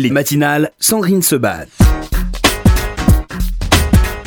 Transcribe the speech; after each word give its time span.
Les 0.00 0.10
matinales, 0.10 0.70
Sandrine 0.78 1.22
se 1.22 1.34
bat. 1.34 1.64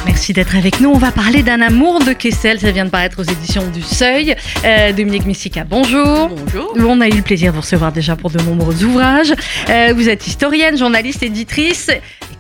Merci 0.06 0.34
d'être 0.34 0.58
avec 0.58 0.82
nous. 0.82 0.90
On 0.90 0.98
va 0.98 1.14
parler 1.14 1.44
d'un 1.44 1.62
amour 1.62 2.04
de 2.04 2.12
Kessel. 2.12 2.60
Ça 2.60 2.72
vient 2.72 2.84
de 2.84 2.90
paraître 2.90 3.22
aux 3.22 3.24
éditions 3.24 3.66
du 3.70 3.82
Seuil. 3.82 4.36
Euh, 4.66 4.92
Dominique 4.92 5.26
Missica, 5.26 5.64
bonjour. 5.64 6.28
Bonjour. 6.28 6.74
On 6.78 7.00
a 7.00 7.08
eu 7.08 7.14
le 7.14 7.22
plaisir 7.22 7.52
de 7.52 7.56
vous 7.56 7.62
recevoir 7.62 7.94
déjà 7.94 8.18
pour 8.18 8.32
de 8.32 8.42
nombreux 8.42 8.84
ouvrages. 8.84 9.34
Euh, 9.70 9.94
vous 9.96 10.10
êtes 10.10 10.28
historienne, 10.28 10.78
journaliste, 10.78 11.24
éditrice, 11.24 11.90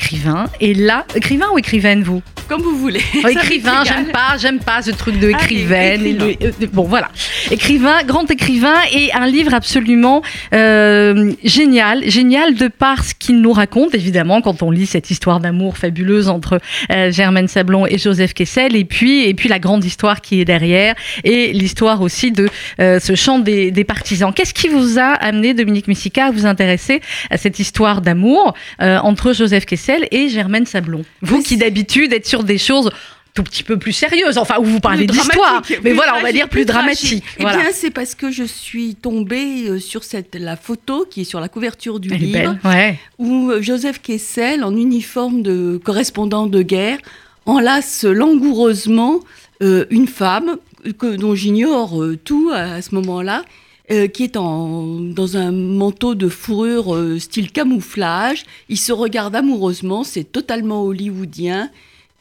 écrivain. 0.05 0.45
Et 0.59 0.73
là, 0.73 1.05
écrivain 1.15 1.45
ou 1.54 1.59
écrivaine, 1.59 2.01
vous? 2.04 2.21
Comme 2.47 2.61
vous 2.63 2.75
voulez. 2.77 3.01
Oh, 3.23 3.27
Écrivain, 3.29 3.83
j'aime 3.86 4.07
pas, 4.07 4.36
j'aime 4.38 4.59
pas 4.59 4.81
ce 4.81 4.91
truc 4.91 5.20
de 5.20 5.29
écrivaine. 5.29 6.04
le- 6.18 6.68
bon, 6.68 6.83
voilà. 6.83 7.09
Écrivain, 7.50 8.04
grand 8.04 8.29
écrivain 8.29 8.75
et 8.93 9.14
un 9.14 9.27
livre 9.27 9.54
absolument 9.54 10.21
euh, 10.54 11.32
génial. 11.43 12.09
Génial 12.09 12.55
de 12.55 12.68
par 12.68 13.05
ce 13.05 13.14
qu'il 13.14 13.39
nous 13.41 13.54
raconte, 13.54 13.93
évidemment, 13.95 14.41
quand 14.41 14.64
on 14.64 14.71
lit 14.71 14.86
cette 14.87 15.11
histoire 15.11 15.39
d'amour 15.39 15.77
fabuleuse 15.77 16.27
entre 16.27 16.60
euh, 16.91 17.11
Germaine 17.11 17.47
Sablon 17.47 17.86
et 17.86 17.97
Joseph 17.97 18.33
Kessel. 18.33 18.75
Et 18.75 18.83
puis, 18.86 19.25
et 19.29 19.33
puis 19.33 19.47
la 19.47 19.60
grande 19.60 19.86
histoire 19.86 20.19
qui 20.21 20.41
est 20.41 20.46
derrière 20.46 20.96
et 21.24 21.54
l'histoire 21.54 22.02
aussi 22.02 22.32
de 22.32 22.49
euh, 22.82 22.99
ce 22.99 23.15
chant 23.15 23.39
des, 23.39 23.71
des 23.71 23.83
partisans. 23.83 24.33
Qu'est-ce 24.33 24.54
qui 24.54 24.68
vous 24.68 24.99
a 24.99 25.13
amené, 25.13 25.54
Dominique 25.54 25.88
Missica, 25.88 26.25
à 26.25 26.32
vous 26.32 26.46
intéresser 26.46 27.02
à 27.29 27.38
cette 27.38 27.60
histoire 27.60 28.02
d'amour 28.02 28.55
entre 28.79 29.33
Joseph 29.33 29.65
Kessel 29.65 29.90
et 30.11 30.29
Germaine 30.29 30.65
Sablon 30.65 31.04
Vous 31.21 31.37
Oui, 31.37 31.43
qui 31.43 31.57
d'habitude 31.57 32.13
êtes 32.13 32.27
sur 32.27 32.44
des 32.44 32.58
choses 32.58 32.89
tout 33.33 33.44
petit 33.44 33.63
peu 33.63 33.77
plus 33.80 33.94
sérieuses, 33.94 34.38
enfin 34.38 34.55
où 34.59 34.66
vous 34.66 34.81
parlez 34.81 35.08
d'histoire, 35.08 35.61
mais 35.83 35.94
voilà, 35.94 36.16
on 36.17 36.22
va 36.22 36.33
dire 36.33 36.49
plus 36.49 36.66
dramatique. 36.66 37.23
Eh 37.38 37.44
Voilà. 37.44 37.59
bien, 37.59 37.69
c'est 37.73 37.89
parce 37.89 38.13
que 38.13 38.30
je 38.30 38.44
suis 38.44 38.95
tombée 38.95 39.69
euh, 39.69 39.80
sur 39.80 40.03
cette, 40.03 40.35
la 40.35 40.58
photo 40.58 41.08
qui 41.09 41.22
est 41.22 41.23
sur 41.23 41.39
la 41.39 41.47
couverture 41.47 42.02
du 42.02 42.09
Elle 42.13 42.19
livre, 42.19 42.58
belle, 42.63 42.72
ouais. 42.72 42.99
où 43.19 43.49
euh, 43.52 43.61
Joseph 43.61 44.02
Kessel, 44.02 44.66
en 44.66 44.75
uniforme 44.75 45.44
de 45.44 45.80
correspondant 45.81 46.45
de 46.45 46.61
guerre, 46.61 46.97
enlace 47.45 48.03
langoureusement 48.03 49.21
euh, 49.63 49.85
une 49.91 50.07
femme 50.07 50.57
que, 50.99 51.16
dont 51.16 51.33
j'ignore 51.33 52.01
euh, 52.03 52.17
tout 52.21 52.49
à, 52.53 52.73
à 52.73 52.81
ce 52.81 52.94
moment-là, 52.95 53.44
euh, 53.89 54.07
qui 54.07 54.23
est 54.23 54.37
en, 54.37 54.99
dans 54.99 55.37
un 55.37 55.51
manteau 55.51 56.13
de 56.15 56.27
fourrure 56.29 56.93
euh, 56.95 57.17
style 57.19 57.51
camouflage. 57.51 58.43
Ils 58.69 58.77
se 58.77 58.91
regardent 58.91 59.35
amoureusement, 59.35 60.03
c'est 60.03 60.23
totalement 60.31 60.83
hollywoodien. 60.83 61.69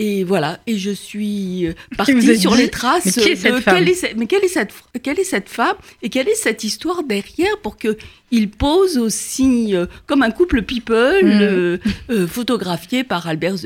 Et 0.02 0.24
voilà, 0.24 0.60
et 0.66 0.78
je 0.78 0.90
suis 0.92 1.66
euh, 1.66 1.74
partie 1.98 2.38
sur 2.38 2.52
dit, 2.52 2.56
les 2.62 2.70
traces 2.70 3.04
mais 3.04 3.12
qui 3.12 3.28
est 3.28 3.36
cette 3.36 3.54
de 3.56 3.60
femme 3.60 3.74
quelle 3.76 3.88
est 3.90 4.14
mais 4.16 4.26
quelle 4.26 4.44
est 4.44 4.48
cette 4.48 4.72
quelle 5.02 5.18
est 5.20 5.24
cette 5.24 5.50
femme 5.50 5.76
et 6.00 6.08
quelle 6.08 6.26
est 6.26 6.34
cette 6.34 6.64
histoire 6.64 7.02
derrière 7.02 7.58
pour 7.62 7.76
que 7.76 7.98
il 8.30 8.48
pose 8.48 8.96
aussi 8.96 9.76
euh, 9.76 9.84
comme 10.06 10.22
un 10.22 10.30
couple 10.30 10.62
people 10.62 11.22
Mm. 11.22 11.28
euh, 11.42 11.78
euh, 12.08 12.26
photographié 12.26 13.04
par 13.04 13.26
Albert 13.26 13.56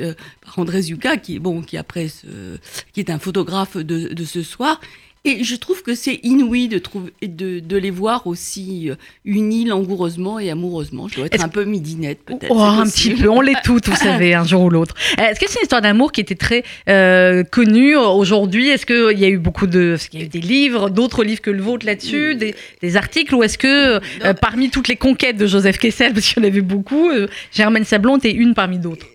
par 0.45 0.59
André 0.59 0.83
Zucca 0.83 1.17
qui 1.19 1.37
est 1.37 1.39
bon 1.39 1.63
qui 1.63 1.77
après 1.77 2.09
ce- 2.09 2.59
qui 2.93 2.99
est 2.99 3.11
un 3.11 3.21
photographe 3.21 3.77
de, 3.77 4.13
de 4.13 4.25
ce 4.25 4.43
soir 4.43 4.81
et 5.25 5.45
je 5.45 5.57
trouve 5.57 5.83
que 5.83 5.95
c'est 5.95 6.21
inouï 6.23 6.69
de 6.69 6.79
trouver 6.79 7.13
de, 7.23 7.61
de 7.61 7.77
les 7.77 7.91
voir 7.91 8.27
aussi 8.27 8.91
euh, 8.91 8.95
unis 9.25 9.65
langoureusement 9.65 10.39
et 10.39 10.51
amoureusement 10.51 11.09
je 11.09 11.17
dois 11.17 11.27
être 11.27 11.43
un 11.43 11.49
peu 11.49 11.65
midinette 11.65 12.21
peut-être 12.25 12.55
Oh, 12.57 12.61
un 12.61 12.85
petit 12.85 13.11
peu, 13.11 13.29
on 13.29 13.41
l'est 13.41 13.61
toutes, 13.65 13.89
vous 13.89 13.97
savez, 13.97 14.35
un 14.35 14.45
jour 14.45 14.63
ou 14.63 14.71
l'autre. 14.71 14.95
Euh, 15.19 15.23
Est-ce 15.31 15.41
que 15.41 15.47
c'est 15.49 15.59
une 15.59 15.65
histoire 15.65 15.83
d'amour 15.83 16.13
qui 16.13 16.21
était 16.21 16.35
très 16.35 16.63
euh, 16.89 17.43
connue 17.45 17.97
aujourd'hui? 17.97 18.69
Est-ce 18.69 18.87
qu'il 18.87 19.19
y 19.19 19.25
a 19.25 19.29
eu 19.29 19.39
beaucoup 19.39 19.67
de. 19.67 19.95
Est-ce 19.95 20.09
qu'il 20.09 20.21
y 20.21 20.23
a 20.23 20.27
eu 20.27 20.29
des 20.29 20.41
livres, 20.41 20.91
d'autres 20.91 21.25
livres 21.25 21.41
que 21.41 21.51
le 21.51 21.63
vôtre 21.63 21.87
là-dessus, 21.87 22.35
des, 22.35 22.55
des 22.81 22.97
articles 22.97 23.35
Ou 23.35 23.43
est-ce 23.43 23.59
que 23.59 24.01
euh, 24.25 24.35
parmi 24.35 24.71
toutes 24.71 24.89
les 24.89 24.97
conquêtes 24.97 25.37
de 25.37 25.47
Joseph 25.47 25.79
Kessel, 25.79 26.13
parce 26.13 26.27
qu'il 26.27 26.43
y 26.43 26.47
en 26.47 26.49
avait 26.49 26.61
beaucoup, 26.61 27.11
euh, 27.11 27.27
Germaine 27.53 27.85
Sablon 27.85 28.19
était 28.19 28.33
une 28.33 28.55
parmi 28.55 28.79
d'autres? 28.79 29.07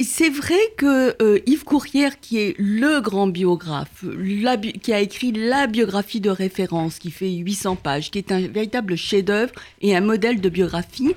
C'est 0.00 0.28
vrai 0.30 0.58
que 0.76 1.16
euh, 1.20 1.40
Yves 1.46 1.64
Courrière, 1.64 2.20
qui 2.20 2.38
est 2.38 2.54
le 2.58 3.00
grand 3.00 3.26
biographe, 3.26 4.04
la 4.16 4.56
bi- 4.56 4.74
qui 4.74 4.92
a 4.92 5.00
écrit 5.00 5.32
la 5.32 5.66
biographie 5.66 6.20
de 6.20 6.30
référence, 6.30 6.98
qui 7.00 7.10
fait 7.10 7.30
800 7.32 7.74
pages, 7.76 8.10
qui 8.12 8.18
est 8.18 8.30
un 8.30 8.40
véritable 8.46 8.94
chef-d'œuvre 8.96 9.52
et 9.80 9.96
un 9.96 10.00
modèle 10.00 10.40
de 10.40 10.48
biographie, 10.48 11.14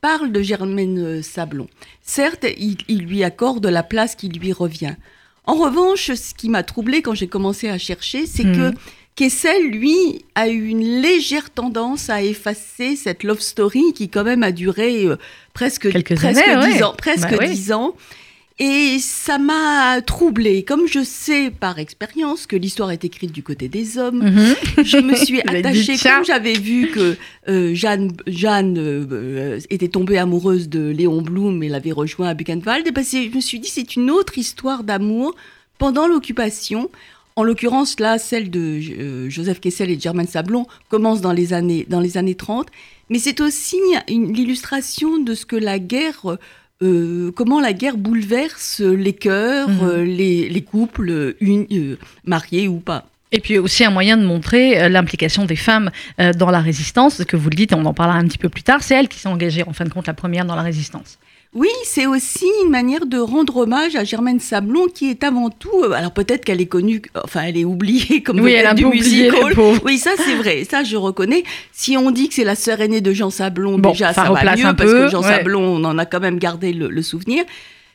parle 0.00 0.32
de 0.32 0.42
Germaine 0.42 0.98
euh, 0.98 1.22
Sablon. 1.22 1.68
Certes, 2.02 2.44
il, 2.58 2.76
il 2.88 3.02
lui 3.04 3.22
accorde 3.22 3.64
la 3.66 3.84
place 3.84 4.16
qui 4.16 4.28
lui 4.28 4.52
revient. 4.52 4.96
En 5.44 5.54
revanche, 5.54 6.12
ce 6.12 6.34
qui 6.34 6.48
m'a 6.48 6.64
troublé 6.64 7.02
quand 7.02 7.14
j'ai 7.14 7.28
commencé 7.28 7.68
à 7.68 7.78
chercher, 7.78 8.26
c'est 8.26 8.44
Mhm. 8.44 8.72
que 8.72 8.78
Kessel, 9.18 9.70
lui, 9.72 10.24
a 10.36 10.48
eu 10.48 10.68
une 10.68 11.02
légère 11.02 11.50
tendance 11.50 12.08
à 12.08 12.22
effacer 12.22 12.94
cette 12.94 13.24
love 13.24 13.40
story 13.40 13.92
qui 13.92 14.08
quand 14.08 14.22
même 14.22 14.44
a 14.44 14.52
duré 14.52 15.06
euh, 15.06 15.16
presque 15.54 15.90
Quelques 15.90 16.14
presque 16.14 16.38
années, 16.38 16.68
dix 16.68 16.76
ouais. 16.76 16.82
ans, 16.84 16.94
presque 16.96 17.36
Bah 17.36 17.74
ans. 17.74 17.96
Et 18.60 18.98
ça 19.00 19.38
m'a 19.38 20.00
troublée. 20.02 20.62
Comme 20.62 20.86
je 20.86 21.02
sais 21.02 21.50
par 21.50 21.80
expérience 21.80 22.46
que 22.46 22.54
l'histoire 22.54 22.92
est 22.92 23.04
écrite 23.04 23.32
du 23.32 23.42
côté 23.42 23.66
des 23.66 23.98
hommes, 23.98 24.22
Mhm. 24.22 24.84
je 24.84 24.98
me 24.98 25.16
suis 25.16 25.40
attachée, 25.48 25.96
comme 25.98 26.24
j'avais 26.24 26.52
vu 26.52 26.86
que 26.92 27.16
euh, 27.48 27.74
Jeanne, 27.74 28.12
Jeanne 28.28 28.76
euh, 28.78 29.58
était 29.68 29.88
tombée 29.88 30.18
amoureuse 30.18 30.68
de 30.68 30.90
Léon 30.90 31.22
Blum 31.22 31.60
et 31.64 31.68
l'avait 31.68 31.90
rejoint 31.90 32.28
à 32.28 32.34
Buchenwald, 32.34 32.86
et 32.86 32.92
ben 32.92 33.02
je 33.04 33.34
me 33.34 33.40
suis 33.40 33.58
dit 33.58 33.68
c'est 33.68 33.96
une 33.96 34.12
autre 34.12 34.38
histoire 34.38 34.84
d'amour 34.84 35.34
pendant 35.78 36.06
l'occupation. 36.06 36.88
En 37.38 37.44
l'occurrence, 37.44 38.00
là, 38.00 38.18
celle 38.18 38.50
de 38.50 38.80
euh, 38.98 39.30
Joseph 39.30 39.60
Kessel 39.60 39.90
et 39.92 40.00
Germaine 40.00 40.26
Sablon 40.26 40.66
commence 40.88 41.20
dans 41.20 41.30
les 41.30 41.52
années, 41.52 41.86
dans 41.88 42.00
les 42.00 42.16
années 42.16 42.34
30, 42.34 42.66
mais 43.10 43.20
c'est 43.20 43.40
aussi 43.40 43.76
une 44.08 44.32
l'illustration 44.32 45.18
de 45.20 45.34
ce 45.34 45.46
que 45.46 45.54
la 45.54 45.78
guerre, 45.78 46.36
euh, 46.82 47.30
comment 47.36 47.60
la 47.60 47.72
guerre 47.72 47.96
bouleverse 47.96 48.80
les 48.80 49.12
cœurs, 49.12 49.68
Mhm. 49.68 49.78
euh, 49.84 50.04
les, 50.04 50.48
les 50.48 50.62
couples 50.62 51.36
mariés 52.24 52.66
ou 52.66 52.80
pas. 52.80 53.06
Et 53.30 53.38
puis 53.38 53.56
aussi 53.58 53.84
un 53.84 53.90
moyen 53.90 54.16
de 54.16 54.26
montrer 54.26 54.88
l'implication 54.88 55.44
des 55.44 55.54
femmes 55.54 55.90
dans 56.36 56.50
la 56.50 56.60
résistance, 56.60 57.22
que 57.24 57.36
vous 57.36 57.50
le 57.50 57.54
dites, 57.56 57.72
on 57.72 57.84
en 57.84 57.94
parlera 57.94 58.18
un 58.18 58.26
petit 58.26 58.38
peu 58.38 58.48
plus 58.48 58.64
tard, 58.64 58.82
c'est 58.82 58.96
elle 58.96 59.06
qui 59.06 59.18
s'est 59.20 59.28
engagée 59.28 59.62
en 59.62 59.72
fin 59.72 59.84
de 59.84 59.90
compte 59.90 60.08
la 60.08 60.14
première 60.14 60.44
dans 60.44 60.56
la 60.56 60.62
résistance. 60.62 61.18
Oui, 61.54 61.68
c'est 61.84 62.06
aussi 62.06 62.46
une 62.62 62.70
manière 62.70 63.06
de 63.06 63.18
rendre 63.18 63.56
hommage 63.56 63.96
à 63.96 64.04
Germaine 64.04 64.38
Sablon, 64.38 64.86
qui 64.86 65.08
est 65.08 65.24
avant 65.24 65.48
tout, 65.48 65.82
euh, 65.82 65.92
alors 65.92 66.12
peut-être 66.12 66.44
qu'elle 66.44 66.60
est 66.60 66.66
connue, 66.66 67.00
enfin 67.24 67.40
elle 67.44 67.56
est 67.56 67.64
oubliée 67.64 68.22
comme 68.24 68.40
Oui, 68.40 68.52
elle 68.52 68.66
a 68.66 68.74
du 68.74 68.84
musical. 68.84 69.54
Oui, 69.82 69.96
ça 69.96 70.10
c'est 70.18 70.34
vrai, 70.34 70.64
ça 70.70 70.84
je 70.84 70.96
reconnais. 70.96 71.44
Si 71.72 71.96
on 71.96 72.10
dit 72.10 72.28
que 72.28 72.34
c'est 72.34 72.44
la 72.44 72.54
sœur 72.54 72.82
aînée 72.82 73.00
de 73.00 73.12
Jean 73.14 73.30
Sablon, 73.30 73.78
Bon, 73.78 73.90
déjà 73.92 74.12
ça 74.12 74.26
ça, 74.26 74.30
va 74.32 74.56
mieux, 74.56 74.66
un 74.66 74.74
parce 74.74 74.90
peu, 74.90 75.04
que 75.06 75.08
Jean 75.08 75.22
ouais. 75.22 75.28
Sablon, 75.28 75.62
on 75.62 75.84
en 75.84 75.96
a 75.96 76.04
quand 76.04 76.20
même 76.20 76.38
gardé 76.38 76.74
le, 76.74 76.88
le 76.88 77.02
souvenir. 77.02 77.44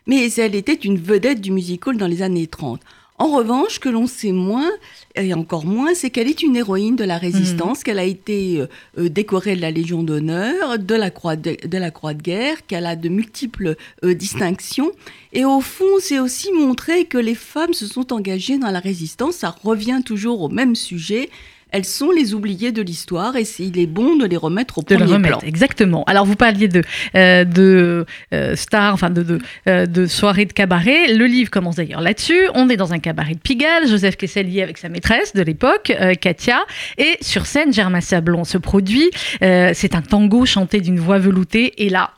Mais 0.08 0.30
elle 0.38 0.56
était 0.56 0.74
une 0.74 0.98
vedette 0.98 1.40
du 1.40 1.52
musical 1.52 1.96
dans 1.96 2.08
les 2.08 2.22
années 2.24 2.48
30. 2.48 2.82
En 3.20 3.28
revanche, 3.38 3.80
que 3.80 3.90
l'on 3.90 4.08
sait 4.08 4.32
moins, 4.32 4.70
et 5.16 5.34
encore 5.36 5.66
moins, 5.66 5.94
c'est 5.94 6.10
qu'elle 6.10 6.28
est 6.28 6.42
une 6.42 6.56
héroïne 6.56 6.96
de 6.96 7.04
la 7.04 7.18
résistance, 7.20 7.78
Mhm. 7.80 7.84
qu'elle 7.84 8.00
a 8.00 8.04
été 8.06 8.60
euh, 8.60 8.68
euh, 8.98 9.08
décorée 9.10 9.56
de 9.56 9.62
la 9.62 9.70
Légion 9.72 10.02
d'honneur, 10.04 10.80
de 10.80 10.96
la 10.96 11.12
croix 11.12 11.36
de, 11.36 11.56
de 11.66 11.78
la 11.78 11.92
croix 11.92 12.16
de 12.16 12.22
guerre, 12.24 12.66
qu'elle 12.66 12.88
a 12.88 12.96
de 12.96 13.10
multiples 13.10 13.76
euh, 14.04 14.14
distinctions. 14.16 14.92
Et 15.32 15.46
au 15.46 15.62
fond, 15.62 16.00
c'est 16.00 16.20
aussi 16.20 16.52
montrer 16.52 17.06
que 17.06 17.20
les 17.20 17.36
femmes 17.36 17.74
se 17.74 17.86
sont 17.88 18.12
engagées 18.14 18.58
dans 18.58 18.72
la 18.72 18.80
résistance. 18.80 19.36
Ça 19.36 19.56
revient 19.64 20.02
toujours 20.04 20.42
au 20.42 20.50
même 20.50 20.76
sujet. 20.76 21.30
Elles 21.74 21.86
sont 21.86 22.12
les 22.12 22.34
oubliées 22.34 22.72
de 22.72 22.82
l'histoire 22.82 23.36
et 23.36 23.44
il 23.60 23.78
est 23.80 23.88
bon 23.88 24.16
de 24.16 24.26
les 24.26 24.38
remettre 24.38 24.78
au 24.78 24.82
de 24.82 24.96
premier 24.96 25.14
remettre, 25.14 25.40
plan. 25.40 25.48
exactement. 25.48 26.04
Alors 26.06 26.26
vous 26.26 26.36
parliez 26.36 26.68
de 26.68 26.82
euh, 27.16 27.44
de 27.44 28.06
euh, 28.34 28.56
stars, 28.56 28.94
enfin 28.94 29.10
de 29.10 29.24
de, 29.24 29.40
euh, 29.68 29.86
de 29.86 30.06
soirées 30.06 30.46
de 30.46 30.54
cabaret. 30.54 31.14
Le 31.14 31.26
livre 31.26 31.50
commence 31.50 31.76
d'ailleurs 31.76 32.02
là-dessus. 32.02 32.48
On 32.54 32.70
est 32.70 32.78
dans 32.78 32.94
un 32.94 33.00
cabaret 33.00 33.34
de 33.34 33.40
Pigalle. 33.40 33.88
Joseph 33.88 34.16
Kessel 34.18 34.50
y 34.50 34.60
est 34.60 34.64
avec 34.64 34.78
sa 34.78 34.88
maîtresse 34.88 35.34
de 35.34 35.42
l'époque, 35.42 35.92
euh, 36.00 36.14
Katia, 36.14 36.64
et 36.98 37.18
sur 37.22 37.46
scène, 37.46 37.74
Germain 37.74 38.02
Sablon 38.02 38.44
se 38.44 38.58
produit. 38.58 39.10
C'est 39.42 39.96
un 39.96 40.02
tango 40.02 40.46
chanté 40.46 40.80
d'une 40.80 41.00
voix 41.00 41.18
veloutée, 41.20 41.84
et 41.84 41.90
là. 41.90 42.12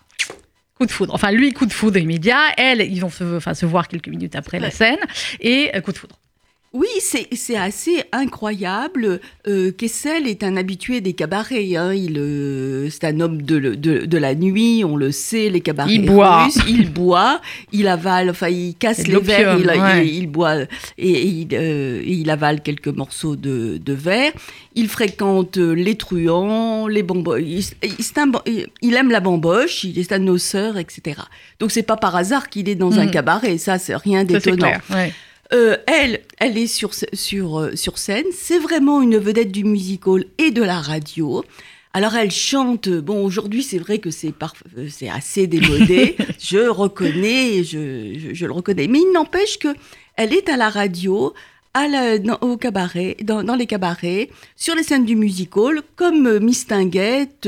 Coup 0.77 0.85
de 0.85 0.91
foudre. 0.91 1.13
Enfin, 1.13 1.31
lui, 1.31 1.53
coup 1.53 1.65
de 1.65 1.71
foudre 1.71 1.97
immédiat. 1.97 2.37
Elle, 2.57 2.81
ils 2.81 2.99
vont 2.99 3.09
se, 3.09 3.37
enfin, 3.37 3.53
se 3.53 3.65
voir 3.65 3.87
quelques 3.87 4.09
minutes 4.09 4.35
après 4.35 4.59
la 4.59 4.71
scène. 4.71 4.97
Et 5.39 5.71
euh, 5.73 5.79
coup 5.79 5.93
de 5.93 5.97
foudre. 5.97 6.17
Oui, 6.77 6.87
c'est 6.99 7.27
c'est 7.33 7.55
assez 7.55 8.03
incroyable. 8.11 9.21
Euh, 9.47 9.71
Kessel 9.71 10.27
est 10.27 10.43
un 10.43 10.57
habitué 10.57 10.99
des 10.99 11.13
cabarets. 11.13 11.77
hein. 11.77 11.93
Il, 11.93 12.17
euh, 12.19 12.89
c'est 12.89 13.05
un 13.05 13.19
homme 13.21 13.41
de, 13.41 13.59
de, 13.75 14.05
de 14.05 14.17
la 14.17 14.35
nuit, 14.35 14.83
on 14.83 14.97
le 14.97 15.11
sait, 15.11 15.49
les 15.49 15.61
cabarets 15.61 15.93
Il 15.93 16.05
boit. 16.05 16.43
russes. 16.43 16.59
Il 16.67 16.91
boit, 16.91 17.39
il 17.71 17.87
avale, 17.87 18.29
enfin, 18.29 18.49
il 18.49 18.75
casse 18.75 19.07
les 19.07 19.17
verres, 19.19 19.57
il, 19.57 19.65
l'opium, 19.65 19.83
ouais. 19.85 20.05
il- 20.07 20.15
il 20.15 20.27
boit 20.27 20.55
et, 20.63 20.67
et 20.97 21.25
il, 21.27 21.47
euh, 21.53 22.03
il 22.05 22.29
avale 22.29 22.61
quelques 22.61 22.89
morceaux 22.89 23.37
de, 23.37 23.77
de 23.77 23.93
verre. 23.93 24.33
Il 24.75 24.89
fréquente 24.89 25.57
euh, 25.57 25.71
les 25.73 25.95
truands, 25.95 26.87
les 26.87 27.03
bamboches. 27.03 27.71
Il, 27.81 28.93
aime 28.95 29.11
la 29.11 29.19
bamboche, 29.21 29.85
il 29.85 29.97
est 29.97 30.11
un 30.11 30.19
noceur, 30.19 30.77
etc. 30.77 31.21
Donc 31.59 31.71
c'est 31.71 31.83
pas 31.83 31.95
par 31.97 32.15
hasard 32.17 32.49
qu'il 32.49 32.67
est 32.67 32.75
dans 32.75 32.99
un 32.99 33.05
Mhm. 33.05 33.11
cabaret. 33.11 33.57
Ça, 33.57 33.77
c'est 33.79 33.95
rien 33.95 34.25
d'étonnant. 34.25 34.73
ouais. 34.91 35.13
Euh, 35.55 35.77
elle, 35.87 36.19
elle 36.37 36.57
est 36.57 36.67
sur, 36.67 36.91
sur, 36.93 37.59
euh, 37.59 37.75
sur 37.75 37.97
scène. 37.97 38.25
C'est 38.33 38.59
vraiment 38.59 39.01
une 39.01 39.17
vedette 39.17 39.53
du 39.53 39.63
musical 39.63 40.25
et 40.37 40.51
de 40.51 40.61
la 40.61 40.81
radio. 40.81 41.45
Alors 41.93 42.13
elle 42.15 42.31
chante, 42.31 42.89
bon 42.89 43.23
aujourd'hui 43.23 43.63
c'est 43.63 43.77
vrai 43.77 43.99
que 43.99 44.11
c'est 44.11 44.33
c'est 44.89 45.07
assez 45.07 45.47
démodé, 45.47 46.17
je 46.39 46.67
reconnais, 46.67 47.63
je, 47.63 48.19
je, 48.19 48.33
je, 48.33 48.45
le 48.45 48.51
reconnais, 48.51 48.87
mais 48.87 48.99
il 48.99 49.13
n'empêche 49.13 49.57
que 49.59 49.69
elle 50.17 50.33
est 50.33 50.49
à 50.49 50.57
la 50.57 50.67
radio, 50.67 51.33
à 51.73 51.87
la, 51.87 52.19
dans, 52.19 52.37
au 52.41 52.57
cabaret, 52.57 53.15
dans, 53.23 53.43
dans, 53.43 53.55
les 53.55 53.65
cabarets, 53.65 54.29
sur 54.57 54.75
les 54.75 54.83
scènes 54.83 55.05
du 55.05 55.15
musical, 55.15 55.83
comme 55.95 56.27
euh, 56.27 56.39
Miss 56.41 56.67
Tinguette, 56.67 57.47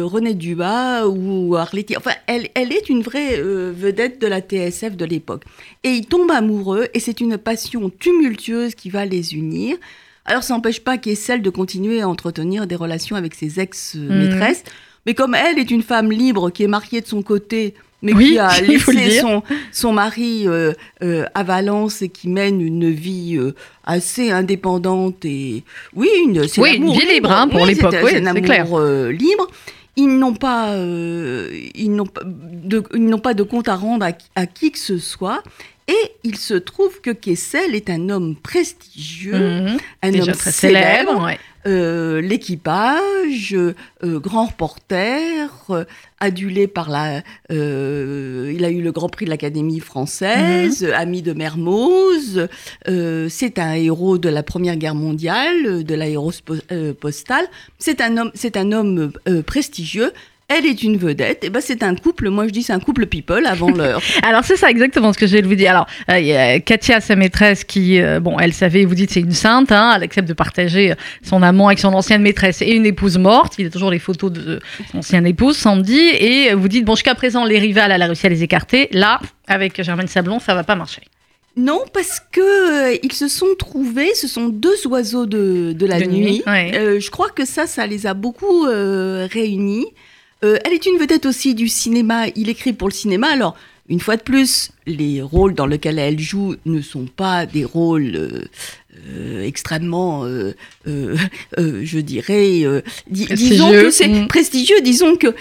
euh, 0.00 0.04
René 0.04 0.34
Dubas 0.34 1.06
ou 1.06 1.56
Arletty. 1.56 1.96
Enfin, 1.96 2.12
elle, 2.26 2.48
elle 2.54 2.72
est 2.72 2.88
une 2.88 3.02
vraie 3.02 3.38
euh, 3.38 3.72
vedette 3.76 4.20
de 4.20 4.26
la 4.26 4.40
TSF 4.40 4.96
de 4.96 5.04
l'époque. 5.04 5.44
Et 5.84 5.90
ils 5.90 6.06
tombent 6.06 6.30
amoureux 6.30 6.88
et 6.94 7.00
c'est 7.00 7.20
une 7.20 7.38
passion 7.38 7.90
tumultueuse 7.90 8.74
qui 8.74 8.90
va 8.90 9.04
les 9.04 9.34
unir. 9.34 9.76
Alors, 10.24 10.42
ça 10.42 10.54
n'empêche 10.54 10.80
pas 10.80 10.96
celle 11.14 11.42
de 11.42 11.50
continuer 11.50 12.00
à 12.00 12.08
entretenir 12.08 12.66
des 12.66 12.76
relations 12.76 13.16
avec 13.16 13.34
ses 13.34 13.60
ex-maîtresses. 13.60 14.62
Mmh. 14.62 14.70
Mais 15.06 15.14
comme 15.14 15.34
elle 15.34 15.58
est 15.58 15.70
une 15.70 15.82
femme 15.82 16.12
libre 16.12 16.50
qui 16.50 16.62
est 16.62 16.68
mariée 16.68 17.00
de 17.00 17.06
son 17.08 17.22
côté, 17.22 17.74
mais 18.02 18.12
oui, 18.12 18.30
qui 18.32 18.38
a 18.38 18.60
laissé 18.60 19.20
son, 19.20 19.42
son 19.70 19.92
mari 19.92 20.44
euh, 20.46 20.72
euh, 21.02 21.24
à 21.34 21.44
Valence 21.44 22.02
et 22.02 22.08
qui 22.08 22.28
mène 22.28 22.60
une 22.60 22.90
vie 22.90 23.36
euh, 23.36 23.54
assez 23.84 24.30
indépendante 24.30 25.24
et 25.24 25.62
oui, 25.94 26.08
une, 26.24 26.40
oui, 26.58 26.76
une 26.76 26.92
vie 26.92 27.06
libre 27.06 27.30
hein, 27.30 27.48
pour 27.48 27.62
oui, 27.62 27.74
l'époque, 27.74 27.94
oui, 28.02 28.10
c'est 28.12 28.42
clair. 28.42 28.66
libre. 29.10 29.48
Ils 29.96 30.18
n'ont 30.18 30.34
pas, 30.34 30.74
ils 30.76 31.90
n'ont 31.94 32.06
pas 32.06 32.22
pas 33.22 33.34
de 33.34 33.42
compte 33.42 33.68
à 33.68 33.76
rendre 33.76 34.06
à, 34.06 34.12
à 34.34 34.46
qui 34.46 34.72
que 34.72 34.78
ce 34.78 34.98
soit. 34.98 35.42
Et 35.88 36.12
il 36.22 36.36
se 36.36 36.54
trouve 36.54 37.00
que 37.00 37.10
Kessel 37.10 37.74
est 37.74 37.90
un 37.90 38.08
homme 38.08 38.36
prestigieux, 38.36 39.34
mmh, 39.34 39.76
un 40.02 40.14
homme 40.14 40.32
très 40.32 40.52
célèbre, 40.52 41.10
célèbre 41.10 41.24
ouais. 41.24 41.38
Euh, 41.66 42.20
l'équipage, 42.20 43.54
euh, 43.54 43.74
grand 44.02 44.46
reporter, 44.46 45.48
euh, 45.70 45.84
adulé 46.18 46.66
par 46.66 46.90
la... 46.90 47.22
Il 47.50 48.64
a 48.64 48.70
eu 48.70 48.82
le 48.82 48.92
Grand 48.92 49.08
Prix 49.08 49.26
de 49.26 49.30
l'Académie 49.30 49.80
française, 49.80 50.82
mmh. 50.82 50.92
ami 50.94 51.22
de 51.22 51.32
Mermoz. 51.32 52.48
C'est 53.28 53.58
un 53.58 53.74
héros 53.74 54.18
de 54.18 54.28
la 54.28 54.42
Première 54.42 54.76
Guerre 54.76 54.94
mondiale, 54.94 55.84
de 55.84 55.94
l'aéropostale. 55.94 57.46
C'est 57.78 58.00
un 58.00 58.16
homme, 58.16 58.30
c'est 58.34 58.56
un 58.56 58.72
homme 58.72 59.12
prestigieux 59.46 60.12
elle 60.56 60.66
est 60.66 60.82
une 60.82 60.96
vedette, 60.96 61.44
et 61.44 61.50
ben 61.50 61.60
c'est 61.60 61.82
un 61.82 61.94
couple, 61.94 62.28
moi 62.30 62.46
je 62.46 62.52
dis 62.52 62.62
c'est 62.62 62.72
un 62.72 62.80
couple 62.80 63.06
people 63.06 63.46
avant 63.46 63.70
l'heure. 63.70 64.00
Alors 64.22 64.44
c'est 64.44 64.56
ça 64.56 64.70
exactement 64.70 65.12
ce 65.12 65.18
que 65.18 65.26
je 65.26 65.36
vais 65.36 65.42
vous 65.42 65.54
dire. 65.54 65.70
Alors 65.70 65.86
euh, 66.10 66.18
il 66.18 66.26
y 66.26 66.34
a 66.34 66.60
Katia, 66.60 67.00
sa 67.00 67.16
maîtresse, 67.16 67.64
qui, 67.64 68.00
euh, 68.00 68.20
bon, 68.20 68.38
elle 68.38 68.52
savait, 68.52 68.84
vous 68.84 68.94
dites 68.94 69.10
c'est 69.10 69.20
une 69.20 69.32
sainte, 69.32 69.72
hein, 69.72 69.92
elle 69.96 70.02
accepte 70.02 70.28
de 70.28 70.34
partager 70.34 70.94
son 71.22 71.42
amant 71.42 71.66
avec 71.68 71.78
son 71.78 71.92
ancienne 71.94 72.22
maîtresse 72.22 72.62
et 72.62 72.70
une 72.72 72.86
épouse 72.86 73.18
morte. 73.18 73.54
Il 73.58 73.64
y 73.64 73.68
a 73.68 73.70
toujours 73.70 73.90
les 73.90 73.98
photos 73.98 74.32
de 74.32 74.60
son 74.90 74.98
ancienne 74.98 75.26
épouse, 75.26 75.56
Sandy, 75.56 75.98
et 76.18 76.54
vous 76.54 76.68
dites, 76.68 76.84
bon, 76.84 76.94
jusqu'à 76.94 77.14
présent, 77.14 77.44
les 77.44 77.58
rivales, 77.58 77.92
elle 77.92 78.02
a 78.02 78.06
réussi 78.06 78.26
à 78.26 78.30
les 78.30 78.42
écarter. 78.42 78.88
Là, 78.92 79.20
avec 79.46 79.82
Germaine 79.82 80.08
Sablon, 80.08 80.38
ça 80.38 80.54
va 80.54 80.64
pas 80.64 80.74
marcher. 80.76 81.02
Non, 81.56 81.82
parce 81.92 82.18
que 82.32 82.92
euh, 82.92 82.96
ils 83.02 83.12
se 83.12 83.28
sont 83.28 83.54
trouvés, 83.58 84.14
ce 84.14 84.26
sont 84.26 84.48
deux 84.48 84.86
oiseaux 84.86 85.26
de, 85.26 85.72
de 85.72 85.86
la 85.86 86.00
De 86.00 86.06
nuit. 86.06 86.20
nuit, 86.20 86.42
ouais. 86.46 86.70
Euh, 86.74 86.98
je 87.00 87.10
crois 87.10 87.28
que 87.28 87.44
ça, 87.44 87.66
ça 87.66 87.86
les 87.86 88.06
a 88.06 88.14
beaucoup 88.14 88.64
euh, 88.66 89.28
réunis. 89.30 89.84
Euh, 90.44 90.58
elle 90.64 90.72
est 90.72 90.86
une 90.86 90.98
vedette 90.98 91.26
aussi 91.26 91.54
du 91.54 91.68
cinéma. 91.68 92.26
Il 92.34 92.48
écrit 92.48 92.72
pour 92.72 92.88
le 92.88 92.94
cinéma. 92.94 93.28
Alors, 93.28 93.56
une 93.88 93.98
fois 93.98 94.16
de 94.16 94.22
plus, 94.22 94.70
les 94.86 95.20
rôles 95.20 95.54
dans 95.54 95.66
lesquels 95.66 95.98
elle 95.98 96.18
joue 96.18 96.54
ne 96.66 96.80
sont 96.80 97.06
pas 97.06 97.46
des 97.46 97.64
rôles 97.64 98.14
euh, 98.14 98.44
euh, 99.08 99.44
extrêmement, 99.44 100.24
euh, 100.24 100.54
je 100.86 101.98
dirais, 101.98 102.62
dis, 103.10 103.26
disons 103.26 103.70
que 103.70 103.90
c'est 103.90 104.06
mmh. 104.06 104.28
prestigieux. 104.28 104.80
Disons 104.82 105.16
que 105.16 105.34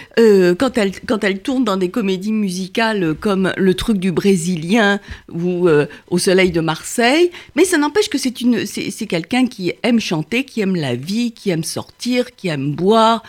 quand 0.54 0.78
elle 0.78 0.92
quand 1.02 1.24
elle 1.24 1.40
tourne 1.40 1.64
dans 1.64 1.78
des 1.78 1.90
comédies 1.90 2.32
musicales 2.32 3.14
comme 3.20 3.54
Le 3.58 3.74
truc 3.76 4.00
du 4.00 4.12
Brésilien 4.12 5.00
ou 5.32 5.70
Au 6.10 6.18
soleil 6.18 6.52
de 6.52 6.62
Marseille, 6.62 7.30
mais 7.56 7.64
ça 7.64 7.78
n'empêche 7.78 8.10
que 8.10 8.18
c'est 8.18 8.42
une 8.42 8.66
c'est 8.66 9.08
quelqu'un 9.08 9.46
qui 9.46 9.74
aime 9.84 10.00
chanter, 10.00 10.46
qui 10.46 10.62
aime 10.62 10.76
la 10.76 10.96
vie, 10.96 11.32
qui 11.32 11.52
aime 11.52 11.64
sortir, 11.64 12.36
qui 12.36 12.48
aime 12.48 12.74
boire. 12.74 13.24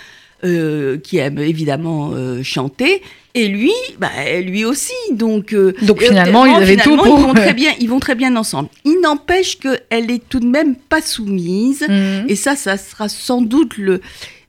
Euh, 0.44 0.98
qui 0.98 1.18
aime 1.18 1.38
évidemment 1.38 2.10
euh, 2.14 2.42
chanter, 2.42 3.00
et 3.34 3.48
lui, 3.48 3.72
bah, 3.98 4.10
lui 4.42 4.64
aussi. 4.64 4.92
Donc, 5.12 5.52
euh, 5.54 5.74
Donc 5.82 6.02
finalement, 6.02 6.44
ils 6.46 6.54
avaient 6.54 6.76
tout 6.76 6.90
finalement, 6.90 7.04
pour. 7.04 7.18
Ils 7.18 7.22
vont 7.26 7.34
très 7.34 7.54
bien, 7.62 7.72
ils 7.80 7.88
vont 7.88 8.00
très 8.00 8.14
bien 8.14 8.36
ensemble. 8.36 8.68
Il 8.84 9.00
n'empêche 9.02 9.58
qu'elle 9.58 10.10
est 10.10 10.22
tout 10.28 10.40
de 10.40 10.46
même 10.48 10.76
pas 10.76 11.00
soumise, 11.00 11.84
Mhm. 11.88 12.26
et 12.28 12.36
ça, 12.36 12.56
ça 12.56 12.76
sera 12.76 13.08
sans 13.08 13.40
doute 13.42 13.76
le 13.78 14.00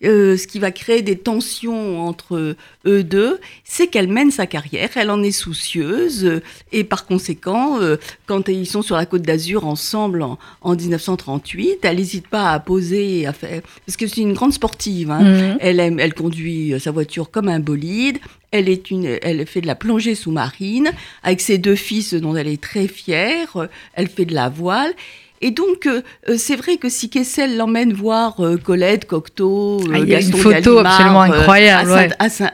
euh, 0.06 0.35
ce 0.35 0.47
qui 0.47 0.59
va 0.59 0.71
créer 0.71 1.01
des 1.01 1.15
tensions 1.18 2.01
entre 2.06 2.56
eux 2.85 3.03
deux, 3.03 3.39
c'est 3.63 3.88
qu'elle 3.88 4.09
mène 4.09 4.31
sa 4.31 4.45
carrière, 4.47 4.89
elle 4.95 5.09
en 5.09 5.24
est 5.24 5.31
soucieuse, 5.31 6.25
euh, 6.25 6.41
et 6.74 6.83
par 6.83 7.06
conséquent, 7.06 7.80
euh, 7.81 7.95
quand 8.25 8.50
ils 8.50 8.65
sont 8.68 8.81
sur 8.81 8.97
la 8.97 9.06
côte 9.06 9.21
d'Azur 9.21 9.65
ensemble 9.65 10.21
en, 10.24 10.38
en 10.62 10.75
1938, 10.75 11.77
elle 11.83 11.95
n'hésite 11.95 12.27
pas 12.27 12.51
à 12.51 12.59
poser, 12.59 13.25
à 13.25 13.31
faire, 13.31 13.62
parce 13.85 13.95
que 13.95 14.06
c'est 14.07 14.19
une 14.19 14.33
grande 14.33 14.51
sportive. 14.51 15.09
Hein. 15.09 15.21
Mhm. 15.21 15.57
Elle, 15.62 15.80
aime, 15.80 16.00
elle 16.01 16.13
conduit 16.13 16.74
sa 16.81 16.91
voiture 16.91 17.31
comme 17.31 17.47
un 17.47 17.62
bolide. 17.62 18.18
Elle, 18.53 18.69
est 18.69 18.89
une, 18.91 19.17
elle 19.21 19.45
fait 19.45 19.59
de 19.61 19.67
la 19.67 19.75
plongée 19.75 20.15
sous-marine 20.15 20.91
avec 21.23 21.41
ses 21.41 21.57
deux 21.57 21.75
fils 21.75 22.13
dont 22.13 22.35
elle 22.38 22.47
est 22.47 22.61
très 22.61 22.88
fière. 22.88 23.67
Elle 23.95 24.07
fait 24.07 24.25
de 24.25 24.33
la 24.33 24.47
voile. 24.47 24.94
Et 25.41 25.51
donc, 25.51 25.88
euh, 25.88 26.01
c'est 26.38 26.55
vrai 26.55 26.77
que 26.77 26.88
si 26.88 27.09
Kessel 27.09 27.57
l'emmène 27.57 27.91
voir 27.91 28.39
euh, 28.39 28.55
Colette, 28.55 29.05
Cocteau, 29.05 29.81
euh, 29.81 29.91
Ah, 29.94 30.00
il 30.00 30.07
y 30.07 30.15
a 30.15 30.21
une 30.21 30.29
Gaston 30.29 30.38
photo 30.38 30.53
Gallimard, 30.75 30.85
absolument 30.94 31.23
euh, 31.23 31.39
incroyable, 31.41 31.91
à, 31.91 31.95
ouais. 31.95 32.29
Saint- 32.29 32.51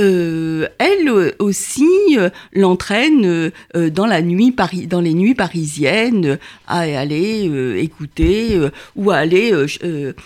euh, 0.00 0.68
elle 0.78 1.08
euh, 1.08 1.32
aussi 1.38 1.88
euh, 2.16 2.30
l'entraîne 2.52 3.24
euh, 3.24 3.50
euh, 3.76 3.90
dans 3.90 4.06
la 4.06 4.22
nuit 4.22 4.54
dans 4.86 5.00
les 5.00 5.14
nuits 5.14 5.34
parisiennes 5.34 6.38
à 6.66 6.80
aller 6.80 7.50
écouter 7.80 8.58
ou 8.96 9.10
à 9.10 9.16
aller 9.16 9.52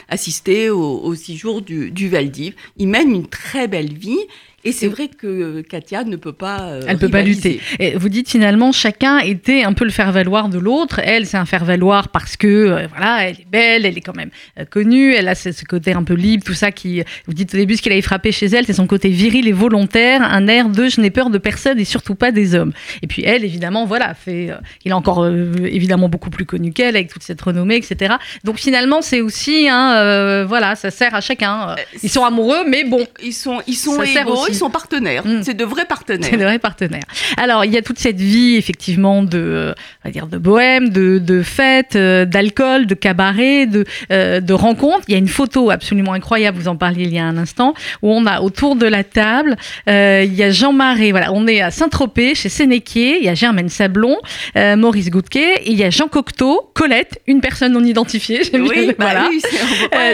assister 0.09 0.71
au, 0.71 1.01
au 1.01 1.15
séjour 1.15 1.63
du, 1.63 1.91
du 1.91 2.09
Valdiv. 2.09 2.55
Il 2.77 2.89
mène 2.89 3.11
une 3.11 3.27
très 3.27 3.69
belle 3.69 3.93
vie. 3.93 4.21
Et 4.65 4.73
c'est 4.73 4.87
vrai 4.87 5.09
que 5.09 5.61
Katia 5.63 6.05
ne 6.05 6.17
peut 6.17 6.33
pas. 6.33 6.61
euh, 6.71 6.83
Elle 6.87 6.99
peut 6.99 7.09
pas 7.09 7.23
lutter. 7.23 7.61
Et 7.81 7.97
vous 7.97 8.09
dites 8.09 8.31
finalement 8.31 8.71
chacun 8.71 9.19
était 9.19 9.65
un 9.65 9.73
peu 9.73 9.85
le 9.85 9.91
faire 9.91 10.13
valoir 10.13 10.49
de 10.49 10.59
l'autre. 10.59 11.01
Elle, 11.03 11.27
c'est 11.27 11.37
un 11.37 11.47
faire 11.47 11.65
valoir 11.65 12.09
parce 12.11 12.37
que 12.37 12.47
euh, 12.47 12.87
voilà, 12.95 13.29
elle 13.29 13.35
est 13.41 13.47
belle, 13.51 13.87
elle 13.87 13.99
est 13.99 14.01
quand 14.03 14.15
même 14.17 14.31
euh, 14.61 14.65
connue, 14.65 15.15
elle 15.15 15.27
a 15.29 15.35
ce, 15.35 15.51
ce 15.51 15.65
côté 15.65 15.93
un 15.93 16.05
peu 16.05 16.15
libre, 16.15 16.45
tout 16.45 16.55
ça 16.55 16.71
qui. 16.71 17.03
Vous 17.27 17.35
dites 17.35 17.53
au 17.55 17.57
début 17.57 17.77
ce 17.77 17.83
qui 17.83 17.89
l'avait 17.89 18.03
frappé 18.03 18.31
chez 18.31 18.47
elle, 18.47 18.65
c'est 18.67 18.73
son 18.73 18.87
côté 18.87 19.09
viril 19.09 19.49
et 19.49 19.53
volontaire, 19.53 20.23
un 20.23 20.47
air 20.47 20.69
de 20.69 20.89
je 20.89 21.01
n'ai 21.01 21.11
peur 21.11 21.31
de 21.31 21.39
personne 21.39 21.81
et 21.81 21.85
surtout 21.85 22.15
pas 22.15 22.31
des 22.31 22.55
hommes. 22.55 22.73
Et 23.03 23.07
puis 23.09 23.25
elle, 23.25 23.45
évidemment, 23.45 23.85
voilà, 23.85 24.15
fait. 24.15 24.51
euh, 24.51 24.57
il 24.85 24.91
est 24.91 24.95
encore 24.95 25.27
évidemment 25.27 26.09
beaucoup 26.09 26.31
plus 26.31 26.45
connu 26.47 26.73
qu'elle 26.73 26.95
avec 26.95 27.09
toute 27.13 27.23
cette 27.25 27.41
renommée, 27.41 27.77
etc. 27.77 28.15
Donc 28.45 28.59
finalement, 28.59 29.03
c'est 29.03 29.21
aussi, 29.21 29.69
hein, 29.69 30.45
voilà, 30.45 30.77
ça 30.77 30.91
sert 30.91 31.15
à 31.15 31.21
chacun. 31.21 31.75
Ils 32.03 32.09
sont 32.11 32.25
amoureux, 32.25 32.65
mais 32.69 32.85
bon, 32.85 33.07
Ils 33.23 33.33
sont, 33.33 33.61
ils 33.67 33.75
sont 33.75 33.97
Ça 33.97 34.07
sert 34.07 34.23
égaux, 34.23 34.35
aussi. 34.35 34.52
Ils 34.53 34.57
sont 34.59 34.71
partenaires. 34.71 35.27
Mm. 35.27 35.43
C'est 35.43 35.55
de 35.55 35.65
vrais 35.65 35.87
partenaires. 35.87 36.29
C'est 36.31 36.37
le 36.37 36.45
vrai 36.45 36.59
partenaire. 36.59 37.03
Alors, 37.37 37.65
il 37.65 37.73
y 37.73 37.77
a 37.77 37.83
toute 37.83 37.99
cette 37.99 38.21
vie, 38.21 38.57
effectivement, 38.57 39.23
de, 39.23 39.39
euh, 39.39 39.75
on 40.05 40.09
va 40.09 40.13
dire, 40.13 40.27
de 40.27 40.39
bohème, 40.39 40.91
de, 40.91 41.19
de 41.19 41.43
fête, 41.43 41.97
euh, 41.97 42.25
d'alcool, 42.25 42.87
de 42.87 42.95
cabaret, 42.95 43.67
de, 43.67 43.85
euh, 44.11 44.41
de 44.41 44.53
rencontres. 44.53 45.05
Il 45.09 45.13
y 45.13 45.15
a 45.15 45.19
une 45.19 45.29
photo 45.29 45.71
absolument 45.71 46.13
incroyable, 46.13 46.59
vous 46.59 46.69
en 46.69 46.77
parliez 46.77 47.05
il 47.05 47.15
y 47.15 47.19
a 47.19 47.25
un 47.25 47.37
instant, 47.37 47.75
où 48.03 48.13
on 48.13 48.27
a 48.27 48.41
autour 48.41 48.77
de 48.77 48.87
la 48.87 49.05
table, 49.05 49.57
euh, 49.89 50.23
il 50.27 50.35
y 50.35 50.43
a 50.43 50.51
Jean 50.51 50.73
Marais, 50.73 51.11
voilà, 51.11 51.33
on 51.33 51.47
est 51.47 51.61
à 51.61 51.71
Saint-Tropez, 51.71 52.35
chez 52.35 52.49
Sénéquier, 52.49 53.19
il 53.19 53.25
y 53.25 53.29
a 53.29 53.35
Germaine 53.35 53.69
Sablon, 53.69 54.17
euh, 54.57 54.77
Maurice 54.77 55.11
Goudquet, 55.11 55.63
et 55.65 55.71
il 55.73 55.79
y 55.79 55.85
a 55.85 55.91
Jean 55.91 56.09
Cocteau, 56.09 56.71
Colette, 56.75 57.21
une 57.27 57.41
personne 57.41 57.73
non 57.73 57.85
identifiée, 57.85 58.43
j'aime 58.45 58.65
bien, 58.65 58.73
Oui, 58.83 58.87
bah 58.99 59.07
voilà. 59.11 59.29
oui, 59.29 59.41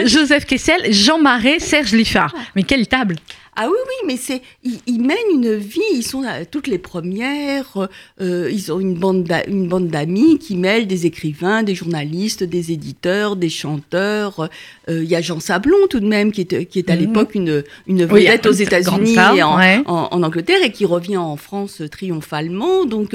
Joseph 0.07 0.45
Kessel, 0.45 0.91
Jean 0.91 1.19
Marais, 1.19 1.59
Serge 1.59 1.93
Liffard. 1.93 2.33
Mais 2.55 2.63
quelle 2.63 2.87
table 2.87 3.15
Ah 3.61 3.67
oui, 3.67 3.75
oui, 3.89 4.07
mais 4.07 4.15
c'est 4.15 4.41
ils, 4.63 4.79
ils 4.87 5.01
mènent 5.01 5.17
une 5.33 5.53
vie. 5.55 5.81
Ils 5.93 6.03
sont 6.03 6.23
à 6.23 6.45
toutes 6.45 6.67
les 6.67 6.77
premières. 6.77 7.89
euh, 8.21 8.49
ils 8.51 8.71
ont 8.71 8.79
une 8.79 8.93
bande 8.93 9.29
une 9.47 9.67
bande 9.67 9.89
d'amis 9.89 10.39
qui 10.39 10.55
mêlent 10.55 10.87
des 10.87 11.05
écrivains, 11.05 11.61
des 11.63 11.75
journalistes, 11.75 12.43
des 12.43 12.71
éditeurs, 12.71 13.35
des 13.35 13.49
chanteurs. 13.49 14.49
Euh, 14.89 15.03
Il 15.03 15.09
y 15.09 15.15
a 15.15 15.21
Jean 15.21 15.41
Sablon 15.41 15.87
tout 15.89 15.99
de 15.99 16.07
même 16.07 16.31
qui 16.31 16.41
est 16.41 16.65
qui 16.71 16.79
est 16.79 16.89
à 16.89 16.95
Mhm. 16.95 17.01
l'époque 17.01 17.35
une 17.35 17.63
une 17.87 18.05
vedette 18.05 18.45
aux 18.45 18.51
États-Unis 18.65 19.15
et 19.35 19.43
en, 19.43 19.57
ouais. 19.57 19.81
en, 19.87 20.07
en 20.11 20.23
Angleterre 20.23 20.61
et 20.63 20.71
qui 20.71 20.85
revient 20.85 21.17
en 21.17 21.35
France 21.35 21.81
triomphalement. 21.91 22.85
Donc 22.85 23.13